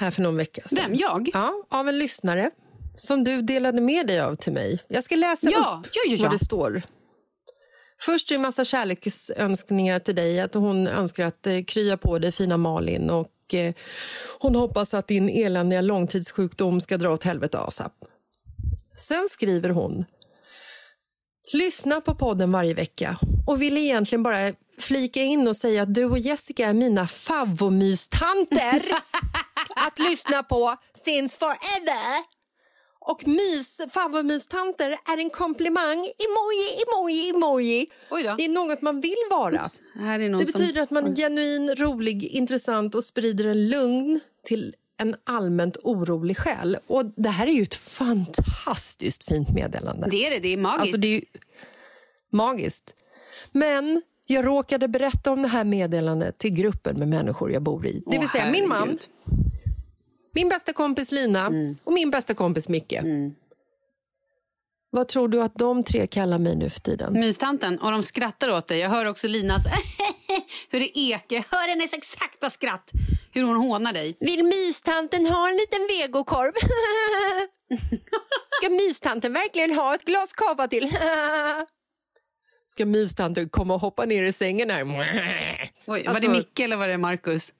[0.00, 0.84] här för någon vecka sedan.
[0.90, 1.30] Vem, jag?
[1.32, 2.50] Ja, av en lyssnare
[2.96, 4.78] som du delade med dig av till mig.
[4.88, 6.82] Jag ska läsa Ja, upp ja, ja, vad det står.
[8.00, 10.40] Först är det en massa kärleksönskningar till dig.
[10.40, 13.10] Att hon önskar att eh, krya på dig, fina Malin.
[13.10, 13.74] Och eh,
[14.38, 17.92] Hon hoppas att din eländiga långtidssjukdom ska dra åt helvete ASAP.
[18.96, 20.04] Sen skriver hon
[21.52, 26.04] Lyssna på podden varje vecka och vill egentligen bara flika in och säga att du
[26.04, 28.82] och Jessica är mina favomystanter
[29.76, 32.34] att lyssna på since forever.
[33.06, 35.98] Och mys, favomystanter är en komplimang.
[35.98, 37.86] Emoji, emoji, emoji.
[38.36, 39.66] Det är något man vill vara.
[39.94, 40.60] Någon Det som...
[40.60, 46.38] betyder att man är genuin, rolig, intressant och sprider en lugn till en allmänt orolig
[46.38, 46.78] själ.
[46.86, 50.08] Och Det här är ju ett fantastiskt fint meddelande.
[50.10, 50.80] Det är det, det är magiskt.
[50.80, 51.22] Alltså det är
[52.32, 52.94] magiskt.
[53.52, 58.02] Men jag råkade berätta om det här meddelandet till gruppen med människor jag bor i.
[58.06, 58.98] Det vill Åh, säga min man,
[60.32, 61.50] min bästa kompis Lina
[61.84, 63.00] och min bästa kompis Micke.
[64.90, 67.12] Vad tror du att de tre kallar mig nu för tiden?
[67.12, 67.78] Mystanten.
[67.78, 68.78] Och de skrattar åt dig.
[68.78, 69.62] Jag hör också Linas
[70.70, 71.36] hur det ekar.
[71.36, 72.90] Jag hör hennes exakta skratt.
[73.32, 74.16] Hur hon hånar dig.
[74.20, 76.52] Vill mystanten ha en liten vegokorv?
[78.48, 80.84] Ska mystanten verkligen ha ett glas kava till?
[82.74, 84.82] Ska mystanten komma och hoppa ner i sängen här?
[85.86, 87.54] Oj, Alltså- var det Micke eller var det Marcus?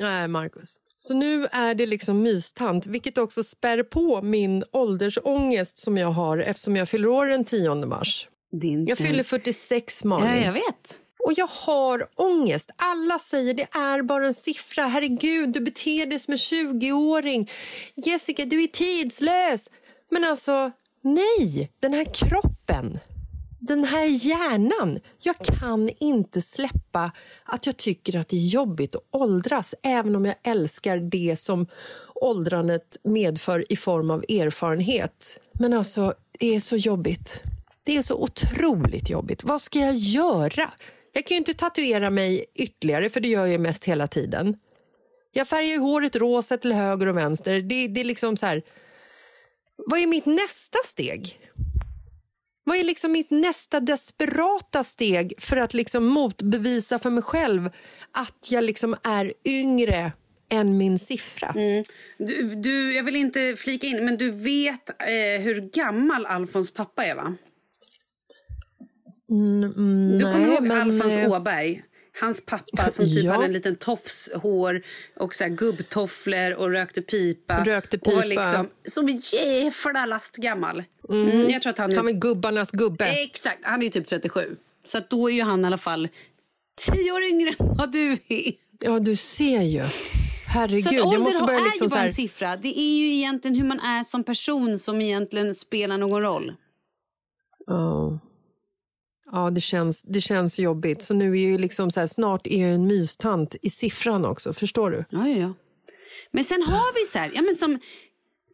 [0.00, 0.80] Nej, Marcus.
[0.98, 6.38] Så nu är det liksom mystant, vilket också spär på min åldersångest som jag har
[6.38, 8.28] eftersom jag fyller år den 10 mars.
[8.52, 10.28] Din, Jag fyller 46, Malin.
[10.28, 10.98] Ja, jag vet.
[11.18, 12.70] Och jag har ångest.
[12.76, 14.82] Alla säger det är bara en siffra.
[14.86, 17.50] Herregud, du beter dig som en 20-åring.
[17.94, 19.70] Jessica, du är tidslös.
[20.10, 20.70] Men alltså,
[21.02, 21.72] nej.
[21.80, 22.98] Den här kroppen,
[23.58, 24.98] den här hjärnan.
[25.18, 27.12] Jag kan inte släppa
[27.44, 31.66] att jag tycker att det är jobbigt att åldras även om jag älskar det som
[32.14, 35.40] åldrandet medför i form av erfarenhet.
[35.52, 37.42] Men alltså, det är så jobbigt.
[37.84, 39.44] Det är så otroligt jobbigt.
[39.44, 40.72] Vad ska jag göra?
[41.12, 44.56] Jag kan ju inte tatuera mig ytterligare, för det gör jag mest hela tiden.
[45.32, 47.62] Jag färgar ju håret rosa till höger och vänster.
[47.62, 48.62] Det, det är liksom så här...
[49.86, 51.40] Vad är mitt nästa steg?
[52.68, 57.70] Vad är liksom mitt nästa desperata steg för att liksom motbevisa för mig själv
[58.12, 60.12] att jag liksom är yngre
[60.50, 61.54] än min siffra?
[62.18, 67.04] Du, du, jag vill inte flika in, men du vet eh, hur gammal Alfons pappa
[67.04, 67.34] är, va?
[69.28, 71.82] du kommer nej, ihåg men, Alfons eh, Åberg?
[72.20, 73.32] Hans pappa som typ Ja.
[73.32, 74.82] hade en liten tofshår
[75.16, 77.64] och så här gubbtofflor och rökte pipa.
[77.64, 78.24] Rökte Och var pipa.
[78.24, 80.84] liksom som jävla lastgammal.
[81.10, 81.96] Mm, jag tror att han...
[81.96, 83.06] Han är gubbarnas gubbe.
[83.06, 84.56] Exakt, han är ju typ 37.
[84.84, 86.08] Så då är ju han i alla fall
[86.92, 88.52] tio år yngre än vad du är.
[88.80, 89.82] Ja, du ser ju.
[90.46, 92.56] Herregud, Så att jag ålder måste börja är liksom ju bara en siffra.
[92.56, 96.54] Det är ju egentligen hur man är som person som egentligen spelar någon roll.
[97.66, 98.18] Ja.
[99.32, 101.02] Ja, det känns, det känns jobbigt.
[101.02, 104.52] Så nu är ju liksom så här, snart är jag en mystant i siffran också.
[104.52, 105.04] Förstår du?
[105.10, 105.54] Ja, ja, ja.
[106.30, 107.78] Men sen har vi så här, ja, men som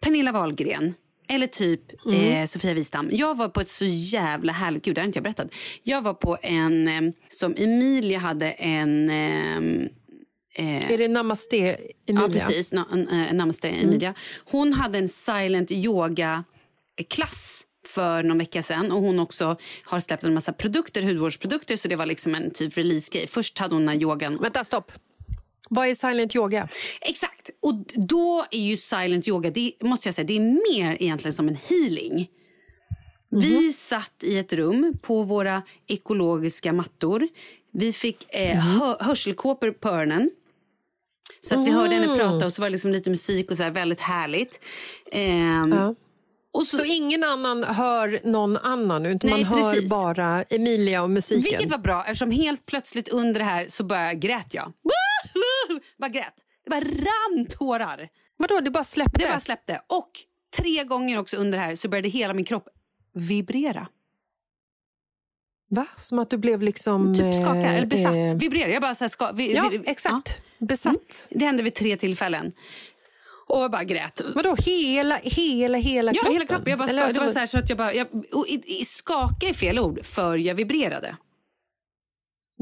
[0.03, 0.95] Pernilla Wahlgren.
[1.29, 1.81] Eller typ
[2.13, 3.09] eh, Sofia Wistam.
[3.13, 4.85] Jag var på ett så jävla härligt...
[4.85, 5.49] Gud, det har inte jag berättat.
[5.83, 6.89] Jag var på en...
[6.89, 9.11] Eh, som Emilia hade en...
[9.11, 11.87] Eh, Är det namaste, Emilia?
[12.07, 12.73] Ja, precis.
[12.73, 14.15] Na, äh, namaste Emilia.
[14.45, 18.93] Hon hade en silent yoga-klass för någon vecka sedan.
[18.93, 21.77] Och hon också har släppt en massa produkter, hudvårdsprodukter.
[21.77, 23.27] Så det var liksom en typ release-grej.
[23.27, 24.39] Först hade hon den yogan.
[24.43, 24.93] Vänta, stopp.
[25.71, 26.69] Vad är silent yoga?
[27.01, 27.51] Exakt.
[27.63, 30.41] Och då är ju silent yoga, det måste jag säga, det är
[30.81, 32.29] mer egentligen som en healing.
[33.31, 37.29] Vi satt i ett rum på våra ekologiska mattor.
[37.73, 40.31] Vi fick eh, hö- hörselkåpor på öronen.
[41.41, 43.63] Så att vi hörde henne prata och så var det liksom lite musik och så
[43.63, 44.61] här väldigt härligt.
[45.13, 45.95] Ehm, Ja.
[46.55, 49.91] Och Så ingen annan hör någon annan, utan Nej, man hör precis.
[49.91, 51.43] bara Emilia och musiken.
[51.43, 54.73] Vilket var bra eftersom helt plötsligt under det här så bara grät jag.
[55.99, 56.35] bara grät.
[56.65, 58.09] Det bara rann tårar.
[58.37, 59.19] Vadå, det bara släppte?
[59.21, 59.81] Det bara släppte.
[59.87, 60.11] Och
[60.57, 62.69] tre gånger också under det här så började hela min kropp
[63.15, 63.89] vibrera.
[65.71, 65.87] Va?
[65.97, 67.15] Som att du blev liksom...
[67.15, 68.15] Typ skaka, eh, eller besatt.
[68.15, 68.69] eh, Vibrera.
[68.69, 70.41] Jag bara så här ska, vi, Ja, vi, exakt.
[70.59, 71.29] Besatt.
[71.31, 72.53] Det hände vid tre tillfällen.
[73.55, 74.21] Och bara grät.
[74.35, 76.33] Vadå, hela, hela, hela Ja, kroppen?
[76.33, 76.71] hela kroppen.
[76.71, 77.95] Jag bara Eller alltså- det var så, så att jag bara...
[77.95, 78.07] Jag,
[78.49, 81.17] i, i, skaka är fel ord, för jag vibrerade.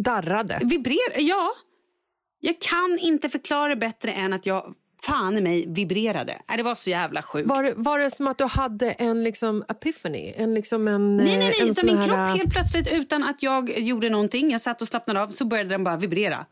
[0.05, 0.59] Darrade?
[0.63, 1.51] Vibrer, ja.
[2.41, 6.33] Jag kan inte förklara bättre än att jag fan i mig vibrerade.
[6.51, 7.49] Äh, Det var så jävla sjukt.
[7.49, 10.33] Var, det- var det som att du hade en liksom epiphany?
[10.37, 11.69] En, liksom en, Nej, nej, eh, nej.
[11.69, 14.51] en Så min kropp eh, helt plötsligt utan att jag gjorde någonting.
[14.51, 16.47] Jag satt och slappnade av så började den bara vibrera.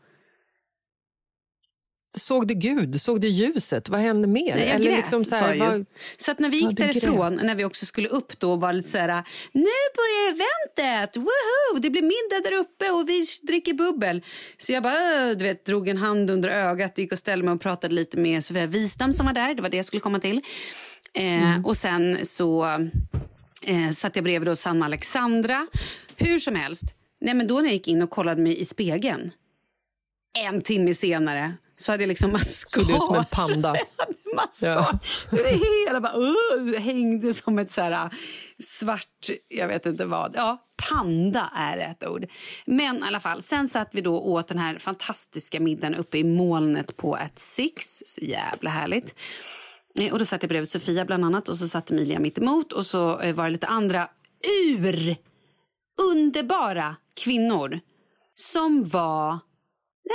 [2.17, 3.01] Såg du Gud?
[3.01, 3.89] Såg du ljuset?
[3.89, 4.55] Vad hände mer?
[4.55, 5.85] Nej, jag Eller grät, liksom så, här, vad-
[6.17, 7.43] Så att när vi Ja, gick du därifrån, grät.
[7.45, 9.61] när vi också skulle upp då var lite så här, nu
[9.95, 14.23] börjar eventet, woho, det blir middag där uppe och vi dricker bubbel.
[14.57, 17.61] Så jag bara, du vet, drog en hand under ögat, gick och ställde mig och
[17.61, 20.41] pratade lite med Sofia Wistam som var där, det var det jag skulle komma till.
[21.13, 22.65] Eh, Och sen så
[23.65, 25.67] eh, satt jag bredvid då Sanna Alexandra.
[26.15, 26.83] Hur som helst,
[27.21, 29.31] nej men då när jag gick in och kollade mig i spegeln,
[30.37, 32.85] en timme senare så hade jag liksom mascara.
[32.85, 33.75] Såg ut som en panda?
[34.35, 34.73] mascara.
[34.73, 34.99] Ja.
[35.31, 38.11] Det hela bara, uh, hängde som ett så här uh,
[38.59, 40.33] svart, jag vet inte vad.
[40.35, 40.57] Ja,
[40.89, 42.25] panda är ett ord.
[42.65, 46.23] Men i alla fall, sen satt vi då åt den här fantastiska middagen uppe i
[46.23, 48.01] molnet på ett Six.
[48.05, 49.15] Så jävla härligt.
[49.99, 52.73] Eh, Och då satt jag bredvid Sofia bland annat och så satt Emilia mitt emot
[52.73, 54.07] och så eh, var det lite andra
[54.67, 55.15] ur
[56.11, 57.79] underbara kvinnor
[58.35, 59.39] som var,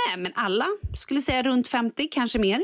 [0.07, 2.63] nej men alla skulle säga runt 50, kanske mer.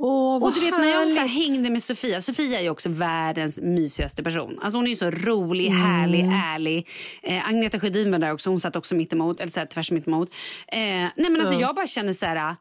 [0.00, 2.88] Åh, vad Och du vet när jag så hängde med Sofia, Sofia är ju också
[2.88, 4.58] världens mysigaste person.
[4.62, 6.88] Alltså hon är ju så rolig, härlig, ärlig.
[7.22, 9.90] Eh, Agneta Sjödin var där också, hon satt också mitt emot, eller så här, tvärs
[9.90, 10.30] mitt emot.
[10.68, 12.56] Eh, nej men alltså jag bara känner så här,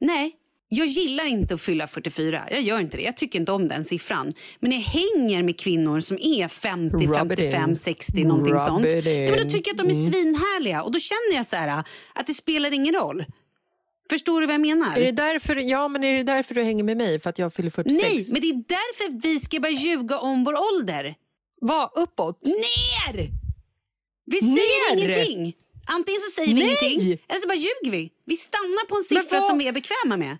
[0.00, 0.32] nej.
[0.72, 2.42] Jag gillar inte att fylla 44.
[2.50, 3.02] Jag gör inte det.
[3.02, 4.32] Jag tycker inte om den siffran.
[4.60, 7.76] Men jag hänger med kvinnor som är 50, Rub it 55, in.
[7.76, 8.86] 60, någonting Rub sånt.
[8.92, 10.82] Ja, men då tycker jag att de är svinhärliga.
[10.82, 13.24] Och då känner jag så här, att det spelar ingen roll.
[14.10, 14.96] Förstår du vad jag menar?
[14.96, 17.20] Är det därför, ja, men är det därför du hänger med mig?
[17.20, 18.02] För att jag fyller 46?
[18.02, 21.14] Nej, men det är därför vi ska börja ljuga om vår ålder.
[21.60, 21.90] Vad?
[21.94, 22.40] Uppåt?
[22.46, 23.30] Ner!
[24.26, 25.02] Vi säger Ner?
[25.02, 25.54] ingenting.
[25.86, 26.76] Antingen så säger vi Nej!
[26.80, 28.10] ingenting eller så bara ljuger vi.
[28.26, 30.38] Vi stannar på en siffra som vi är bekväma med.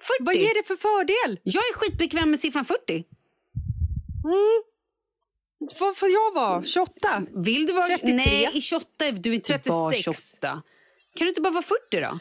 [0.00, 0.24] 40.
[0.24, 1.40] Vad ger det för fördel?
[1.42, 3.04] Jag är skitbekväm med siffran 40.
[4.24, 4.62] Mm.
[5.80, 6.62] Vad får jag vara?
[6.62, 7.22] 28?
[7.34, 7.86] Vill du vara...
[7.86, 8.14] 33?
[8.14, 10.38] Nej, i 28 du är inte bara 36.
[10.40, 10.62] 28.
[11.16, 12.18] Kan du inte bara vara 40 då?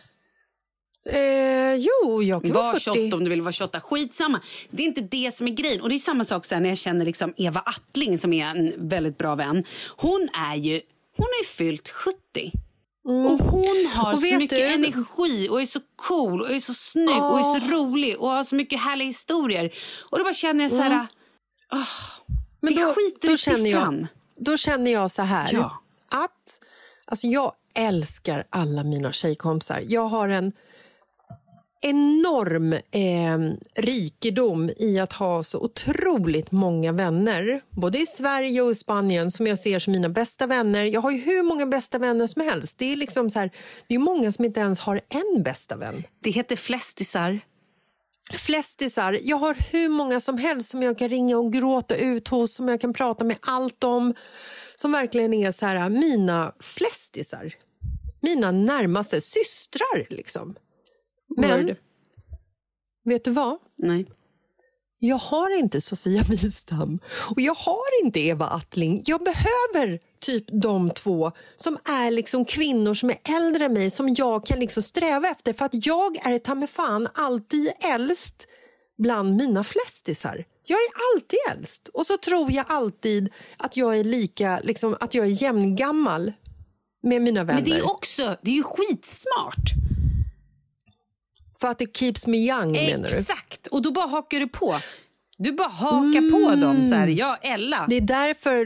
[1.10, 2.84] Eh, jo, jag kan vara Var 40.
[2.84, 3.82] 28 om du vill vara 28.
[3.82, 4.42] Skitsamma.
[4.70, 5.82] Det är inte det som är grejen.
[5.82, 8.90] Och det är samma sak så när jag känner liksom Eva Attling som är en
[8.90, 9.64] väldigt bra vän.
[9.98, 10.82] Hon är ju
[11.18, 12.52] hon är fyllt 70.
[13.06, 14.14] Och hon har Mm.
[14.14, 17.60] Och så mycket du- energi och är så cool och är så snygg och är
[17.60, 19.74] så rolig och har så mycket härliga historier.
[20.12, 20.92] Och då bara känner jag så här...
[20.92, 21.06] Mm.
[21.70, 21.86] ah,
[22.62, 24.08] Men vi skiter i känner siffran.
[24.36, 25.82] jag, då känner jag så här Ja.
[26.10, 26.60] att
[27.06, 29.84] alltså jag älskar alla mina tjejkompisar.
[29.88, 30.52] Jag har en
[31.82, 38.76] enorm eh, rikedom i att ha så otroligt många vänner både i Sverige och i
[38.76, 40.86] Spanien som jag ser som mina bästa vänner.
[40.86, 42.78] Jag har ju hur många bästa vänner som helst.
[42.78, 43.52] Det är liksom så här,
[43.88, 46.04] det är många som inte ens har en bästa vän.
[46.24, 47.40] Det heter flestisar.
[48.34, 49.20] Flestisar.
[49.24, 52.68] Jag har hur många som helst som jag kan ringa och gråta ut hos, som
[52.68, 54.14] jag kan prata med allt om.
[54.76, 57.54] Som verkligen är så här, mina flestisar.
[58.22, 60.56] Mina närmaste systrar, liksom.
[61.38, 61.76] Men, Word.
[63.04, 63.58] vet du vad?
[63.78, 64.06] Nej.
[65.00, 67.00] Jag har inte Sofia Wistam
[67.30, 69.02] och jag har inte Eva Attling.
[69.06, 74.14] Jag behöver typ de två som är liksom kvinnor som är äldre än mig som
[74.18, 78.48] jag kan liksom sträva efter för att jag är ta mig fan alltid äldst
[78.98, 80.46] bland mina flestisar.
[80.68, 85.14] Jag är alltid äldst och så tror jag alltid att jag är lika, liksom, att
[85.14, 86.34] jag är jämngammal
[87.04, 87.62] med mina vänner.
[87.62, 89.74] Men det är också, det är ju skitsmart.
[91.66, 93.18] För att det keeps me young menar du?
[93.18, 94.76] Exakt, och då bara hakar du på.
[95.38, 96.84] Du bara hakar på dem.
[96.84, 97.78] Så här, ja, Ella.
[97.78, 97.90] Mm.
[97.90, 98.66] Det är därför,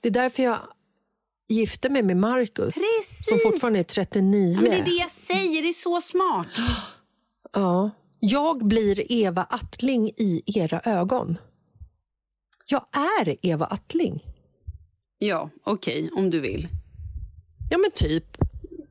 [0.00, 0.58] det är därför jag
[1.48, 3.26] gifte mig med Marcus Precis.
[3.26, 4.54] som fortfarande är 39.
[4.54, 6.48] Ja, men det är det jag säger, det är så smart.
[7.52, 7.90] Ja.
[8.20, 11.38] Jag blir Eva Attling i era ögon.
[12.66, 12.86] Jag
[13.18, 14.24] är Eva Attling.
[15.18, 16.68] Ja, okej, om du vill.
[17.70, 18.36] Ja, men typ.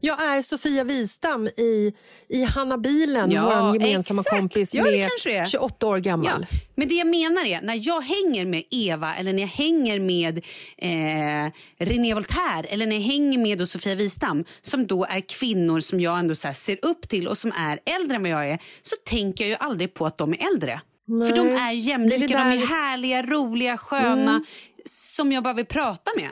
[0.05, 1.93] Jag är Sofia Wistam i,
[2.29, 4.35] i Hanna Bilen, Ja, vår gemensamma exakt.
[4.39, 5.45] kompis Ja, kanske det är.
[5.45, 6.45] 28 år gammal.
[6.51, 9.99] Ja, men det jag menar är, när jag hänger med Eva eller när jag hänger
[9.99, 10.37] med
[10.77, 11.51] eh,
[11.85, 16.19] René Voltaire eller när jag hänger med Sofia Wistam som då är kvinnor som jag
[16.19, 19.49] ändå ser upp till och som är äldre än vad jag är så tänker jag
[19.49, 20.81] ju aldrig på att de är äldre.
[21.07, 21.29] Nej.
[21.29, 22.67] För de är jämlika, Det är det de är där- Mm.
[22.67, 24.43] härliga, roliga, sköna
[24.85, 26.29] som jag bara vill prata med.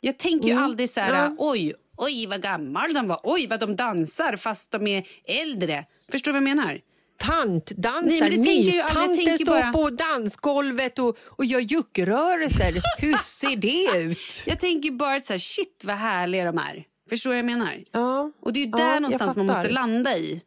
[0.00, 1.34] Jag tänker ju aldrig så här, Ja.
[1.38, 5.84] oj, oj vad gammal de var, oj vad de dansar fast de är äldre.
[6.10, 6.80] Förstår du vad jag menar?
[7.18, 9.00] Tant, Nej, dansar, men det tänker jag ju aldrig.
[9.00, 12.82] Jag mystanten står bara- på dansgolvet och, och gör juckrörelser.
[12.98, 14.42] Hur ser det ut?
[14.46, 16.84] Jag tänker bara att så här, shit vad härliga de är.
[17.10, 17.84] Förstår du vad jag menar?
[17.92, 20.40] Ja, Och det är ju Ja, där jag någonstans man måste landa i.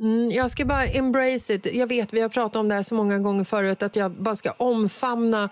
[0.00, 1.66] Mm, jag ska bara embrace it.
[1.74, 4.36] Jag vet, vi har pratat om det här så många gånger förut att jag bara
[4.36, 5.48] ska omfamna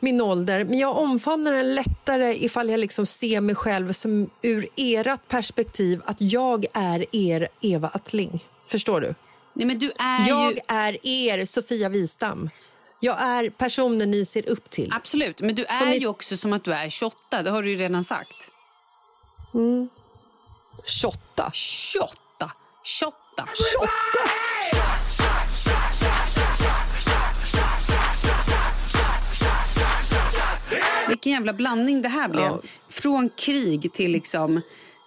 [0.00, 0.64] min ålder.
[0.64, 6.02] Men jag omfamnar den lättare ifall jag liksom ser mig själv som ur ert perspektiv
[6.04, 8.44] att jag är er Eva Attling.
[8.66, 9.14] Förstår du?
[9.54, 10.58] Nej, men du är Jag ju...
[10.68, 12.50] är er Sofia Wistam.
[13.00, 14.92] Jag är personen ni ser upp till.
[14.92, 17.42] Absolut, men du Som är i- ju också som att du är 28.
[17.42, 18.50] Det har du ju redan sagt.
[20.84, 21.50] 28.
[21.52, 22.50] 28.
[22.84, 23.16] 28.
[23.44, 23.92] 28!
[31.08, 32.42] Vilken jävla blandning det här blev.
[32.42, 32.62] Ja.
[32.90, 34.60] Från krig till liksom...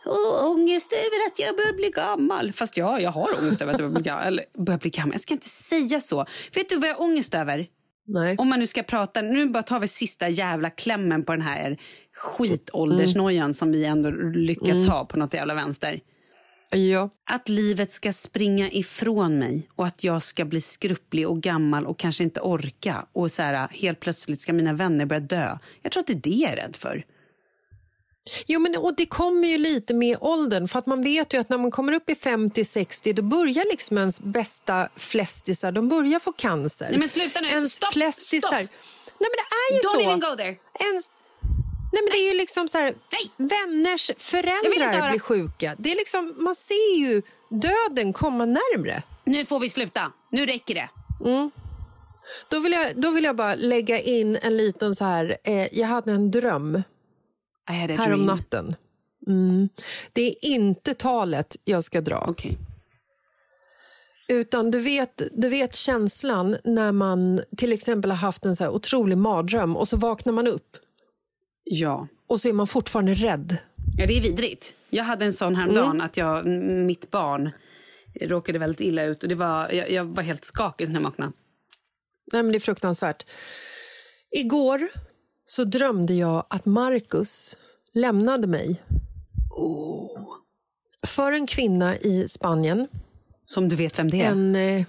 [0.05, 2.53] Åh, ångest över att jag börjar bli gammal.
[2.53, 4.27] Fast ja, jag har ångest över att jag börjar bli gammal.
[4.27, 5.13] Eller, börjar bli gammal.
[5.13, 6.25] Jag ska inte säga så.
[6.55, 7.67] Vet du vad jag har ångest över?
[8.07, 8.35] Nej.
[8.37, 11.77] Om man nu ska prata, nu bara tar vi sista jävla klämmen på den här
[12.17, 15.99] skitåldersnojan som vi ändå lyckats ha på något jävla vänster.
[16.69, 17.09] Ja.
[17.29, 21.99] Att livet ska springa ifrån mig och att jag ska bli skrupplig och gammal och
[21.99, 23.05] kanske inte orka.
[23.13, 25.57] Och så här, helt plötsligt ska mina vänner börja dö.
[25.81, 27.05] Jag tror att det är det jag är rädd för.
[28.47, 30.67] Jo, men, och det kommer ju lite med åldern.
[30.67, 33.97] För att Man vet ju att när man kommer upp i 50-60 då börjar liksom
[33.97, 36.87] ens bästa flästisar de börjar få cancer.
[36.89, 37.47] Nej, men sluta nu.
[37.47, 38.47] Ens Stopp, flästisar...
[38.47, 38.69] stopp.
[39.19, 40.09] Nej, men det är ju Don't så.
[40.09, 40.55] even go there.
[40.91, 41.11] Ens...
[41.91, 43.49] Nej, men det är ju liksom så här, Nej.
[43.49, 45.75] vänners föräldrar blir sjuka.
[45.77, 49.03] Det är liksom, man ser ju döden komma närmre.
[49.23, 50.11] Nu får vi sluta.
[50.31, 50.89] Nu räcker det.
[52.49, 55.37] Då vill jag, då vill jag bara lägga in en liten så här...
[55.43, 56.83] Eh, jag hade en dröm
[57.65, 58.75] här om natten.
[59.27, 59.69] Mm.
[60.13, 62.25] Det är inte talet jag ska dra.
[62.27, 62.57] Okej.
[64.27, 69.17] Utan du vet, du vet känslan när man till exempel har haft en så otrolig
[69.17, 70.77] mardröm och så vaknar man upp
[71.71, 72.07] Ja.
[72.27, 73.57] och så är man fortfarande rädd.
[73.97, 74.73] ja, det är vidrigt.
[74.89, 76.45] Jag hade en sån häromdagen att jag,
[76.85, 77.49] mitt barn
[78.21, 79.23] råkade väldigt illa ut.
[79.23, 81.31] Och det var, jag, jag var helt skakig när jag vaknade.
[82.31, 83.25] Nej, men det är fruktansvärt.
[84.31, 84.87] Igår
[85.45, 87.57] så drömde jag att Marcus
[87.93, 88.81] lämnade mig
[91.07, 92.87] för en kvinna i Spanien.
[93.45, 94.31] Som du vet vem det är.
[94.31, 94.85] En, eh,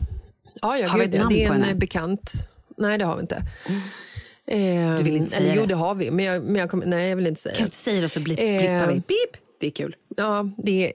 [0.63, 1.73] ja, ja, Har vi ett namn det är på en henne?
[1.73, 2.33] eh, bekant.
[2.77, 3.43] Nej, det har vi inte.
[4.51, 5.67] Eh, Du vill inte säga eller, Jo, det?
[5.69, 7.65] det har vi, men jag, men jag kommer, nej, jag vill inte säga Kan du
[7.65, 7.67] det.
[7.67, 8.47] inte säga det så blip, Eh.
[8.59, 8.95] blippar vi?
[8.95, 9.43] Beep.
[9.61, 9.97] Det är kul.
[10.17, 10.93] Ja, det är...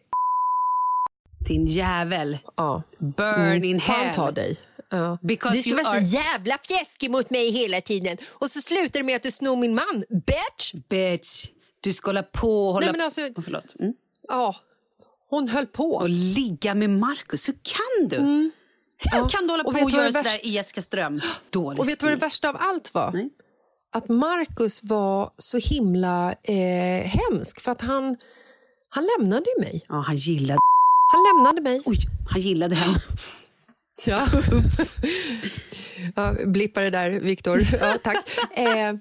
[1.47, 2.37] Din jävel.
[2.57, 2.83] Ja.
[2.97, 4.15] Burn in Fan hell.
[4.15, 4.57] ta dig.
[4.89, 5.17] Ja.
[5.21, 8.99] Because du ska vara are- så jävla fjäskig mot mig hela tiden och så slutar
[8.99, 10.03] det med att du snor min man.
[10.09, 10.73] Bitch!
[10.89, 11.45] Bitch.
[11.81, 12.85] Du ska hålla på och hålla...
[12.85, 13.75] Nej, men alltså- oh, förlåt.
[13.79, 13.93] Mm.
[14.27, 14.55] Ja,
[15.29, 15.91] hon höll på.
[15.95, 17.47] Och ligga med Markus.
[17.49, 18.17] Hur kan du?
[18.17, 18.51] Hur
[19.19, 19.27] Ja.
[19.27, 21.21] kan du hålla Och på och vad göra det sådär värsta- i Jessica Ström?
[21.49, 23.11] Dålig Och vet du vad det värsta av allt var?
[23.13, 23.29] Nej.
[23.95, 28.17] Att Marcus var så himla eh, hemsk för att han,
[28.89, 29.85] han lämnade ju mig.
[29.89, 30.59] Ja, han gillade...
[31.13, 31.81] Han lämnade mig.
[31.85, 31.97] Oj,
[32.29, 33.01] han gillade henne.
[34.05, 34.97] Ja, oops.
[36.15, 37.61] ja, blippa det där, Viktor.
[37.81, 38.37] Ja, tack.
[38.57, 38.93] Eh,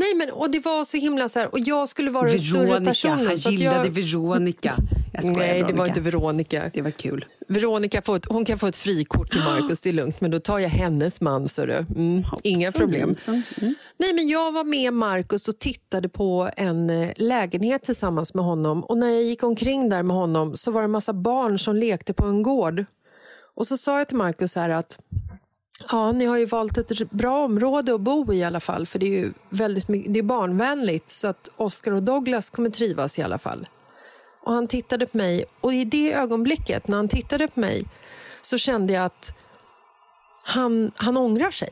[0.00, 2.90] nej, men och det var så himla så här, och jag skulle vara större Veronica.
[2.90, 3.26] personen.
[3.26, 4.74] Han så att gillade jag, Veronica.
[5.12, 5.86] Jag skojar, Nej, det var Veronica.
[5.88, 6.70] inte Veronica.
[6.74, 7.24] Det var kul.
[7.48, 10.20] Veronica får ett, hon kan få ett frikort till Marcus, det är lugnt.
[10.20, 11.72] Men då tar jag hennes man, så du.
[11.96, 13.14] Mm, inga problem.
[13.28, 13.42] Mm.
[13.96, 18.84] Nej, men jag var med Marcus och tittade på en eh, lägenhet tillsammans med honom.
[18.84, 21.76] Och när jag gick omkring där med honom så var det en massa barn som
[21.76, 22.84] lekte på en gård.
[23.56, 24.98] Och så sa jag till Marcus här att
[25.90, 28.86] ja, ni har ju valt ett bra område att bo i i alla fall.
[28.86, 32.70] För det är ju väldigt mycket, det är barnvänligt så att Oscar och Douglas kommer
[32.70, 33.68] trivas i alla fall.
[34.42, 37.84] Och han tittade på mig och i det ögonblicket när han tittade på mig
[38.40, 39.34] så kände jag att
[40.44, 41.70] han, han ångrar sig.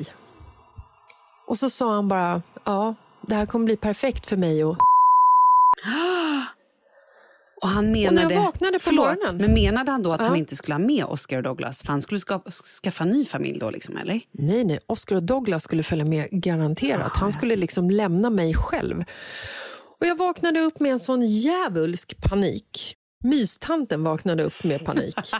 [1.47, 4.65] Och så sa han bara, ja, det här kommer bli perfekt för mig.
[4.65, 4.77] Och,
[7.63, 8.35] Och han och när menade...
[8.35, 9.37] jag vaknade på Förlåt, morgonen.
[9.37, 10.27] men menade han då att Ja.
[10.27, 11.83] han inte skulle ha med Oscar och Douglas?
[11.83, 14.21] För han skulle skapa, skaffa en ny familj då, liksom, eller?
[14.33, 17.13] Nej, nej, Oscar och Douglas skulle följa med garanterat.
[17.17, 19.05] Han skulle liksom lämna mig själv.
[20.01, 22.95] Och jag vaknade upp med en sån djävulsk panik.
[23.25, 25.17] Mystanten vaknade upp med panik.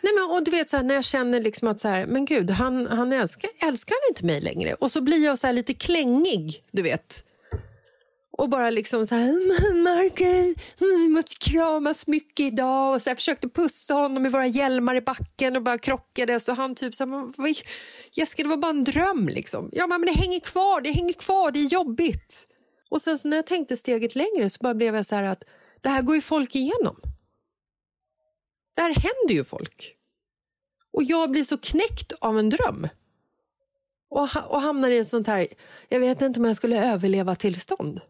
[0.00, 2.24] Nej, men, och du vet, så här, när jag känner liksom att så här, men
[2.24, 4.74] gud, han, han älskar, älskar han inte mig längre?
[4.74, 7.24] Och så blir jag så här lite klängig, du vet.
[8.38, 12.94] Och bara liksom så här, mm, Marcus, mm, vi måste kramas mycket idag.
[12.94, 16.40] Och så här, försökte pussa honom med våra hjälmar i backen och bara krockade.
[16.40, 17.56] Så han typ så här,
[18.12, 19.70] Jessica det var bara en dröm liksom.
[19.72, 22.48] Ja men det hänger kvar, det hänger kvar, det är jobbigt.
[22.90, 25.44] Och sen så när jag tänkte steget längre så bara blev jag så här att
[25.80, 26.96] det här går ju folk igenom.
[28.76, 29.94] Det här händer ju folk.
[30.92, 32.88] Och jag blir så knäckt av en dröm.
[34.10, 35.48] Och, ha- och hamnar i ett sånt här,
[35.88, 38.00] jag vet inte om jag skulle överleva tillstånd.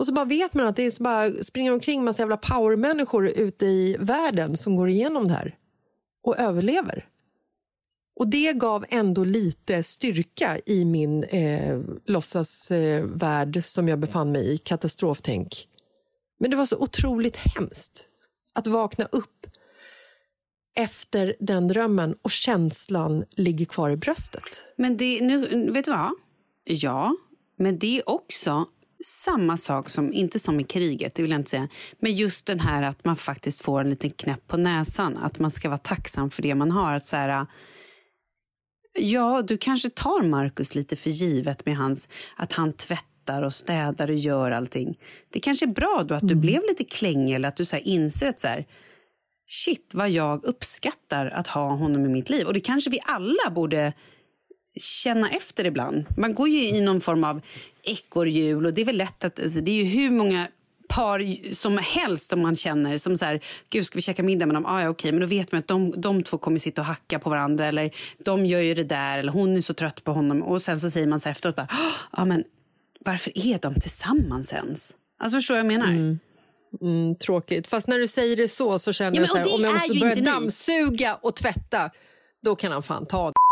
[0.00, 3.28] Och så bara vet man att det är så bara springer omkring massa jävla powermänniskor
[3.28, 5.56] ute i världen som går igenom det här
[6.22, 7.06] och överlever.
[8.16, 14.54] Och det gav ändå lite styrka i min eh, låtsasvärld eh, som jag befann mig
[14.54, 15.68] i, katastroftänk.
[16.38, 18.08] Men det var så otroligt hemskt
[18.52, 19.46] att vakna upp
[20.76, 24.64] efter den drömmen och känslan ligger kvar i bröstet.
[24.76, 26.12] Men det, nu, vet du vad?
[26.64, 27.16] Ja,
[27.56, 28.66] men det är också
[29.04, 32.60] samma sak som, inte som i kriget, det vill jag inte säga, men just den
[32.60, 36.30] här att man faktiskt får en liten knäpp på näsan, att man ska vara tacksam
[36.30, 36.94] för det man har.
[36.94, 37.46] Att så här,
[38.98, 44.10] ja, du kanske tar Markus lite för givet med hans, att han tvättar och städar
[44.10, 44.98] och gör allting.
[45.32, 47.88] Det kanske är bra då att du blev lite klängig eller att du så här
[47.88, 48.66] inser att så här,
[49.46, 52.46] shit vad jag uppskattar att ha honom i mitt liv.
[52.46, 53.92] Och det kanske vi alla borde
[54.76, 56.04] känna efter ibland.
[56.16, 57.40] Man går ju i någon form av
[57.82, 60.48] ekorrhjul och det är väl lätt att, alltså, det är ju hur många
[60.88, 63.40] par som helst som man känner som så här,
[63.70, 64.66] gud ska vi käka middag med dem?
[64.66, 67.18] Ah, ja, okej, men då vet man att de, de två kommer sitta och hacka
[67.18, 67.90] på varandra eller
[68.24, 70.90] de gör ju det där eller hon är så trött på honom och sen så
[70.90, 71.68] säger man så efteråt bara,
[72.10, 72.44] ah, men
[73.04, 74.94] varför är de tillsammans ens?
[75.18, 76.18] Alltså förstår du vad jag menar?
[76.80, 77.66] Mm, tråkigt.
[77.66, 79.72] Fast när du säger det så så känner Ja, men, jag så här, om jag
[79.72, 81.90] måste börja dammsuga och tvätta,
[82.42, 83.49] då kan han fan ta det.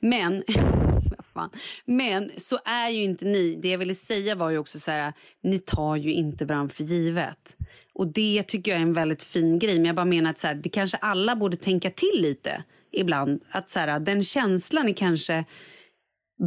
[0.00, 0.44] Men,
[1.34, 1.50] fan.
[1.84, 3.58] Men så är ju inte ni.
[3.62, 5.12] Det jag ville säga var ju också så här,
[5.42, 7.56] ni tar ju inte varandra för givet.
[7.94, 9.74] Och det tycker jag är en väldigt fin grej.
[9.74, 13.44] Men jag bara menar att så här, det kanske alla borde tänka till lite ibland.
[13.50, 15.44] Att så här, den känslan är kanske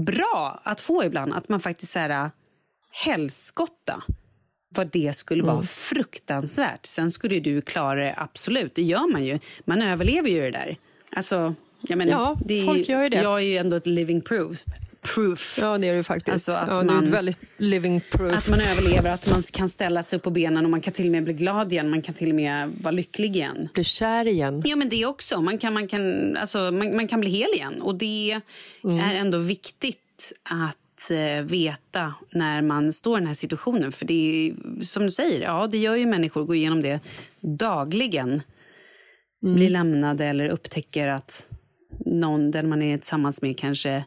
[0.06, 1.34] bra att få ibland.
[1.34, 2.32] Att man faktiskt så här,
[2.92, 4.04] helskotta
[4.70, 6.86] vad det skulle vara fruktansvärt.
[6.86, 8.76] Sen skulle du klara det, absolut.
[8.76, 9.40] Det gör man ju.
[9.66, 10.78] Man överlever ju det där.
[11.12, 13.18] Alltså, jag menar, Ja, är, folk gör ju det.
[13.22, 14.64] Jag är ju ändå ett living proof.
[15.02, 15.58] proof.
[15.62, 16.34] Ja, det är du faktiskt.
[16.50, 18.34] Alltså att ja, du är man- väldigt living proof.
[18.38, 21.06] Att man överlever, att man kan ställa sig upp på benen och man kan till
[21.06, 21.90] och med bli glad igen.
[21.90, 23.70] Man kan till och med vara lycklig igen.
[23.74, 24.62] Blir kär igen.
[24.66, 25.42] Ja, men det också.
[25.42, 27.82] Man kan, man kan, alltså, man, man kan bli hel igen.
[27.82, 28.40] Och det
[28.84, 29.00] Mm.
[29.00, 33.92] är ändå viktigt att eh, veta när man står i den här situationen.
[33.92, 34.14] För det
[34.50, 34.54] är,
[34.84, 37.00] som du säger, ja, det gör ju människor, går igenom det
[37.42, 38.42] dagligen.
[39.44, 39.56] Mm.
[39.56, 41.48] Blir lämnade eller upptäcker att
[42.10, 44.06] någon, den man är tillsammans med kanske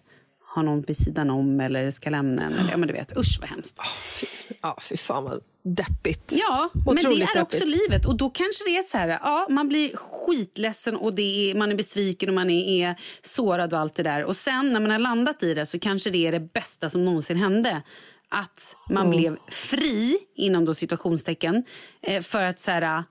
[0.55, 2.53] har någon vid sidan om eller ska lämna en.
[2.53, 3.78] Eller, ja, men du vet, usch vad hemskt.
[4.62, 6.32] Ja, fy fan vad deppigt.
[6.48, 7.80] Ja, men det Otroligt är också deppigt.
[7.80, 8.07] livet.
[8.07, 11.70] Och då kanske det är så här, ja, man blir skitledsen och det är, man
[11.70, 14.24] är besviken och man är, är sårad och allt det där.
[14.24, 17.05] Och sen när man har landat i det så kanske det är det bästa som
[17.05, 17.82] någonsin hände.
[18.28, 21.64] Att man blev fri, inom då situationstecken,
[22.03, 23.05] eh, för att så här,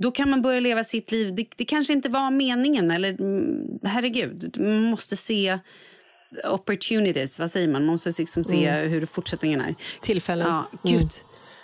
[0.00, 1.34] då kan man börja leva sitt liv.
[1.34, 5.58] Det, det kanske inte var meningen, eller mm, herregud, man måste se
[6.50, 7.86] opportunities, vad säger man?
[7.86, 9.74] Man måste liksom se hur fortsättningen är.
[10.00, 10.46] Tillfällen.
[10.48, 11.10] Ja, gud.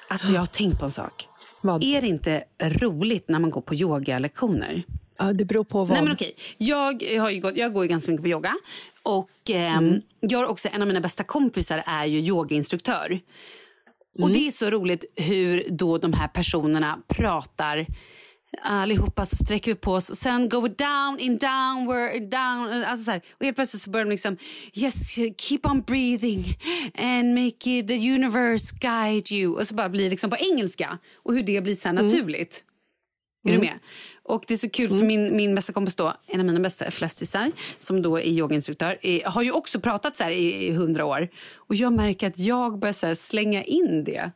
[0.08, 1.28] Alltså jag har tänkt på en sak.
[1.60, 1.84] Vad?
[1.84, 4.82] Är det inte roligt när man går på yogalektioner?
[5.18, 5.88] Ja, det beror på vad.
[5.88, 8.54] Nej men okej, jag, har gått, jag går ju ganska mycket på yoga.
[9.02, 13.20] Och ehm, jag har också, en av mina bästa kompisar är ju yogainstruktör.
[14.22, 17.86] Och det är så roligt hur då de här personerna pratar
[18.62, 23.10] allihopa så sträcker vi på oss och sen go down in downward down alltså så
[23.10, 23.22] här.
[23.30, 24.36] och helt plötsligt så börjar de liksom
[24.74, 26.44] yes keep on breathing
[26.98, 31.34] and make it, the universe guide you och så bara blir liksom på engelska och
[31.34, 32.62] hur det blir så här naturligt.
[33.48, 33.78] Är du med?
[34.22, 36.90] Och det är så kul för min, min bästa kompis då, en av mina bästa
[36.90, 41.28] flästisar som då är yogainstruktör, är, har ju också pratat så här i hundra år.
[41.54, 44.30] Och jag märker att jag börjar slänga in det.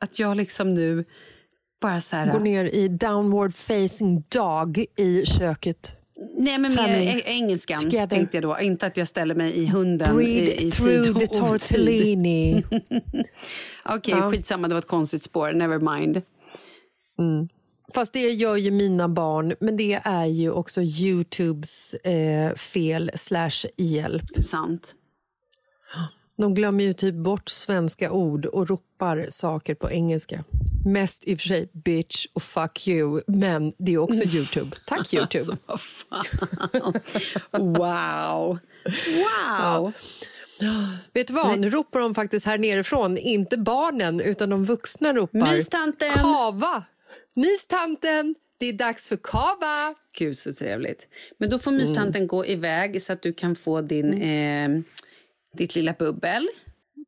[0.00, 1.04] Att jag liksom nu
[1.80, 2.32] bara så här...
[2.32, 5.96] Går ner i downward facing dog i köket.
[6.36, 7.22] Nej, men mer Family.
[7.24, 8.06] engelskan Together.
[8.16, 8.58] tänkte jag då.
[8.60, 10.30] Inte att jag ställer mig i hunden Breathe
[10.62, 12.64] i, i through tid the och tortellini.
[13.84, 14.30] Okej, Ja.
[14.30, 14.68] skitsamma.
[14.68, 15.52] Det var ett konstigt spår.
[15.52, 16.22] Never mind.
[17.94, 23.66] Fast det gör ju mina barn, men det är ju också Youtubes eh, fel slash
[23.76, 24.44] hjälp.
[24.44, 24.94] Sant.
[26.40, 30.44] De glömmer ju typ bort svenska ord och ropar saker på engelska.
[30.86, 34.76] Mest i och för sig bitch och fuck you, men det är också Youtube.
[34.86, 35.56] Tack, Youtube.
[35.66, 36.06] Alltså,
[37.52, 38.58] wow.
[39.16, 39.92] Wow.
[41.12, 41.58] Vet du vad?
[41.58, 43.18] Nu ropar de faktiskt här nerifrån.
[43.18, 45.54] Inte barnen, utan de vuxna ropar.
[45.54, 46.10] Mystanten.
[46.10, 46.84] Kava!
[47.34, 48.34] Mystanten!
[48.58, 49.94] Det är dags för kava!
[50.18, 51.06] Gud, så trevligt.
[51.38, 54.68] Men då får mystanten gå iväg så att du kan få din, eh,
[55.56, 56.48] ditt lilla bubbel.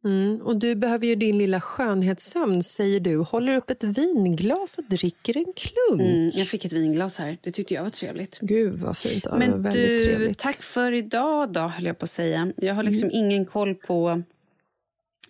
[0.05, 3.17] Mm, och du behöver ju din lilla skönhetssömn, säger du.
[3.17, 6.01] Håller upp ett vinglas och dricker en klunk.
[6.01, 7.39] Mm, jag fick ett vinglas här.
[7.43, 8.39] Det tyckte jag var trevligt.
[8.43, 9.27] Gud, vad fint.
[9.31, 10.39] Ja, Men du, trevligt.
[10.39, 12.53] tack för idag då, höll jag på att säga.
[12.57, 14.23] Jag har liksom ingen koll på...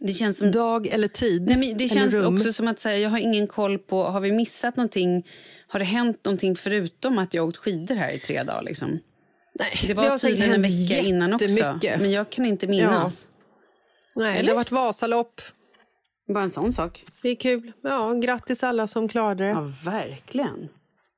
[0.01, 0.51] Det känns som...
[0.51, 1.43] Dag eller tid?
[1.59, 2.37] Nej, det känns rum.
[2.37, 4.05] också som att säga, jag har ingen koll på...
[4.05, 5.27] Har vi missat någonting?
[5.67, 8.63] Har det hänt någonting förutom att jag åkt skidor här i tre dagar?
[8.63, 8.99] Liksom?
[9.55, 11.79] Nej, Det var har säkert tydligen en vecka innan också.
[11.99, 13.27] Men jag kan inte minnas.
[14.15, 14.43] Nej, Eller?
[14.43, 15.41] det har varit Vasalopp.
[16.29, 17.05] Bara en sån sak.
[17.23, 17.73] Det är kul.
[17.83, 19.51] Ja, grattis alla som klarade det.
[19.51, 20.69] Ja, verkligen.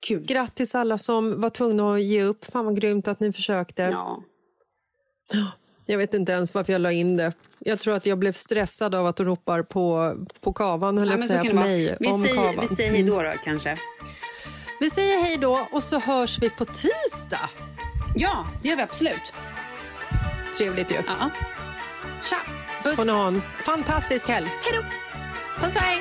[0.06, 0.24] Kul.
[0.24, 2.44] Grattis alla som var tvungna att ge upp.
[2.44, 3.82] Fan vad grymt att ni försökte.
[3.82, 4.22] Ja.
[5.86, 7.32] Jag vet inte ens varför jag la in det.
[7.58, 11.14] Jag tror att jag blev stressad av att de ropar på, på kavan, höll Ja,
[11.14, 11.96] jag säga, det på mig.
[12.00, 12.66] Vi om säger, kavan.
[12.70, 13.78] vi säger hej då, då kanske.
[14.80, 17.50] Vi säger hej då och så hörs vi på tisdag.
[18.16, 19.32] Ja, det gör vi absolut.
[20.58, 20.94] Trevligt ju.
[21.06, 21.30] Ja.
[22.22, 22.36] Tja!
[22.80, 22.96] Så Puss.
[22.96, 24.46] får ni ha en fantastisk helg.
[24.62, 24.84] Hej då!
[25.64, 26.00] Puss hej!